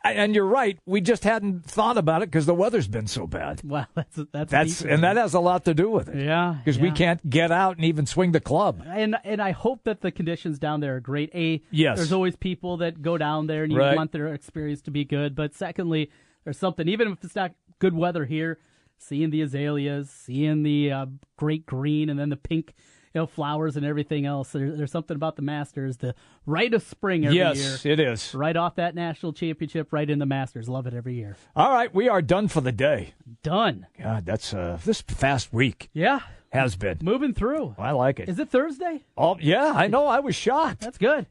[0.04, 0.78] And you're right.
[0.86, 3.60] We just hadn't thought about it because the weather's been so bad.
[3.64, 6.24] Well, that's that's That's and that has a lot to do with it.
[6.24, 8.84] Yeah, because we can't get out and even swing the club.
[8.86, 11.34] And and I hope that the conditions down there are great.
[11.34, 11.96] A, Yes.
[11.96, 13.96] there's always people that go down there and you Right.
[13.96, 15.34] want their experience to be good.
[15.34, 16.08] But secondly,
[16.44, 18.60] there's something even if it's not good weather here,
[18.96, 22.84] seeing the azaleas, seeing the uh, great green, and then the pink, you
[23.14, 24.52] know, flowers and everything else.
[24.52, 26.14] There, there's something about the Masters, the
[26.46, 27.92] right of spring every Yes, year.
[27.94, 28.34] it is.
[28.34, 30.68] Right off that national championship, right in the Masters.
[30.68, 31.36] Love it every year.
[31.56, 33.14] All right, we are done for the day.
[33.42, 33.86] Done.
[34.00, 36.20] God, that's uh, this fast week Yeah,
[36.52, 36.98] has been.
[37.02, 37.74] moving through.
[37.78, 38.28] I like it.
[38.28, 39.04] Is it Thursday?
[39.16, 40.06] Oh yeah, I know.
[40.06, 40.80] I was shocked.
[40.80, 41.26] That's good.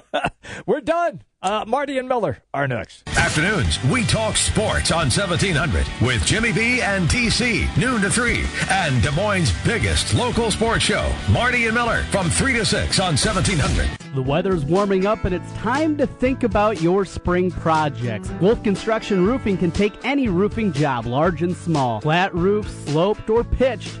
[0.66, 1.22] We're done.
[1.40, 3.08] Uh, Marty and Miller are next.
[3.16, 8.44] Afternoons, we talk sports on 1700 with Jimmy B and TC, noon to 3.
[8.70, 13.12] And Des Moines' biggest local sports show, Marty and Miller, from 3 to 6 on
[13.16, 13.88] 1700.
[14.16, 18.30] The weather's warming up and it's time to think about your spring projects.
[18.40, 22.00] Wolf Construction Roofing can take any roofing job, large and small.
[22.00, 24.00] Flat roofs, sloped, or pitched.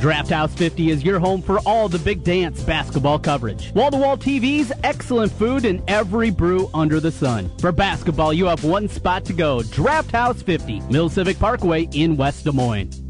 [0.00, 3.70] Draft House 50 is your home for all the big dance basketball coverage.
[3.74, 7.52] Wall to wall TVs, excellent food, and every brew under the sun.
[7.58, 12.16] For basketball, you have one spot to go Draft House 50, Mill Civic Parkway in
[12.16, 13.09] West Des Moines.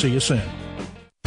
[0.00, 0.40] See you soon.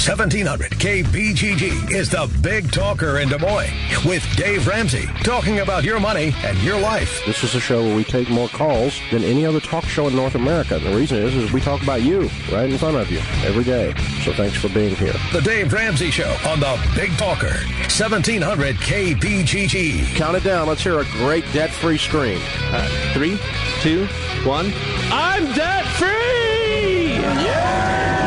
[0.01, 3.71] 1700 KBGG is the big talker in Des Moines
[4.03, 7.21] with Dave Ramsey talking about your money and your life.
[7.27, 10.15] This is a show where we take more calls than any other talk show in
[10.15, 10.79] North America.
[10.79, 13.93] The reason is, is we talk about you right in front of you every day.
[14.23, 15.13] So thanks for being here.
[15.33, 17.53] The Dave Ramsey Show on the Big Talker,
[17.93, 20.15] 1700 KBGG.
[20.15, 20.67] Count it down.
[20.67, 22.41] Let's hear a great debt-free scream.
[22.71, 23.37] Uh, three,
[23.81, 24.07] two,
[24.43, 24.73] one.
[25.11, 27.13] I'm debt free!
[27.13, 28.22] Yeah!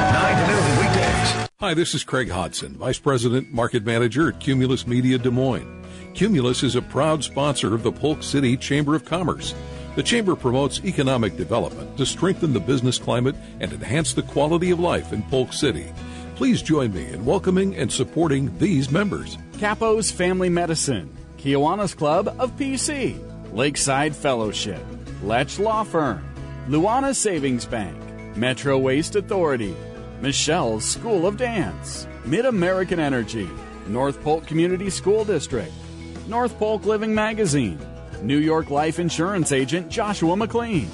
[1.59, 5.83] Hi, this is Craig Hodson, Vice President, Market Manager at Cumulus Media Des Moines.
[6.13, 9.55] Cumulus is a proud sponsor of the Polk City Chamber of Commerce.
[9.95, 14.81] The Chamber promotes economic development to strengthen the business climate and enhance the quality of
[14.81, 15.91] life in Polk City.
[16.35, 19.39] Please join me in welcoming and supporting these members.
[19.55, 23.19] Capo's Family Medicine, Kiwanis Club of PC,
[23.55, 24.85] Lakeside Fellowship,
[25.25, 26.23] Letch Law Firm,
[26.69, 27.97] Luana Savings Bank,
[28.37, 29.75] Metro Waste Authority,
[30.21, 33.49] Michelle's School of Dance, Mid American Energy,
[33.87, 35.73] North Polk Community School District,
[36.27, 37.79] North Polk Living Magazine,
[38.23, 40.89] New York Life Insurance Agent Joshua McLean,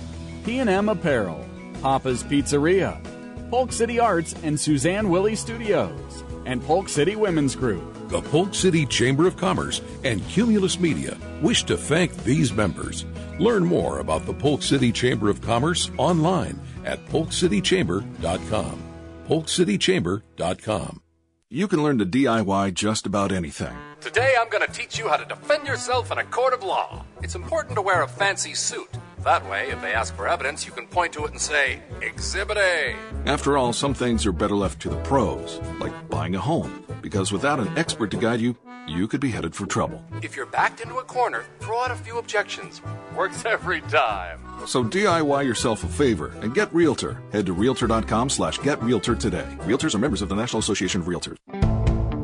[0.45, 1.45] P&M Apparel,
[1.81, 3.01] Papa's Pizzeria,
[3.49, 8.09] Polk City Arts and Suzanne Willie Studios, and Polk City Women's Group.
[8.09, 13.07] The Polk City Chamber of Commerce and Cumulus Media wish to thank these members.
[13.39, 18.92] Learn more about the Polk City Chamber of Commerce online at polkcitychamber.com.
[19.33, 21.01] polkcitychamber.com.
[21.49, 23.75] You can learn to DIY just about anything.
[24.01, 27.07] Today I'm going to teach you how to defend yourself in a court of law.
[27.23, 28.91] It's important to wear a fancy suit.
[29.25, 32.59] That way, if they ask for evidence, you can point to it and say, Exhibit
[32.59, 32.95] A.
[33.25, 37.33] After all, some things are better left to the pros, like buying a home, because
[37.33, 38.57] without an expert to guide you,
[38.89, 40.03] you could be headed for trouble.
[40.23, 42.81] If you're backed into a corner, throw out a few objections.
[43.17, 44.41] Works every time.
[44.67, 47.21] So DIY yourself a favor and get Realtor.
[47.33, 49.47] Head to Realtor.com slash get Realtor today.
[49.61, 51.37] Realtors are members of the National Association of Realtors.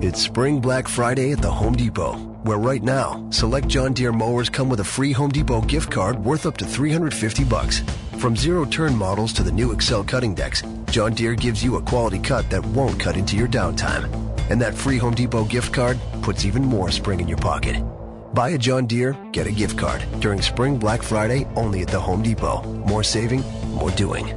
[0.00, 4.48] It's Spring Black Friday at the Home Depot, where right now, select John Deere mowers
[4.48, 7.80] come with a free Home Depot gift card worth up to 350 bucks.
[8.16, 11.82] From zero turn models to the new Excel cutting decks, John Deere gives you a
[11.82, 14.08] quality cut that won't cut into your downtime.
[14.48, 17.84] And that free Home Depot gift card puts even more spring in your pocket.
[18.32, 22.00] Buy a John Deere, get a gift card during Spring Black Friday only at the
[22.00, 22.62] Home Depot.
[22.86, 23.44] More saving,
[23.74, 24.34] more doing.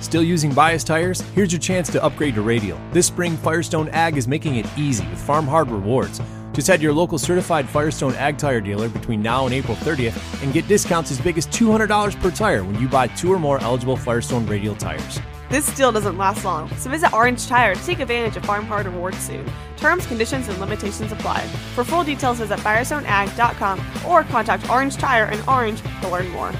[0.00, 1.20] Still using bias tires?
[1.34, 2.80] Here's your chance to upgrade to Radial.
[2.92, 6.22] This spring, Firestone Ag is making it easy with Farm Hard rewards.
[6.52, 10.42] Just head to your local certified Firestone Ag tire dealer between now and April 30th
[10.42, 13.58] and get discounts as big as $200 per tire when you buy two or more
[13.62, 15.18] eligible Firestone Radial tires.
[15.48, 18.86] This deal doesn't last long, so visit Orange Tire to take advantage of Farm Hard
[18.86, 19.50] rewards soon.
[19.76, 21.40] Terms, conditions, and limitations apply.
[21.74, 26.52] For full details, visit FirestoneAg.com or contact Orange Tire in Orange to learn more.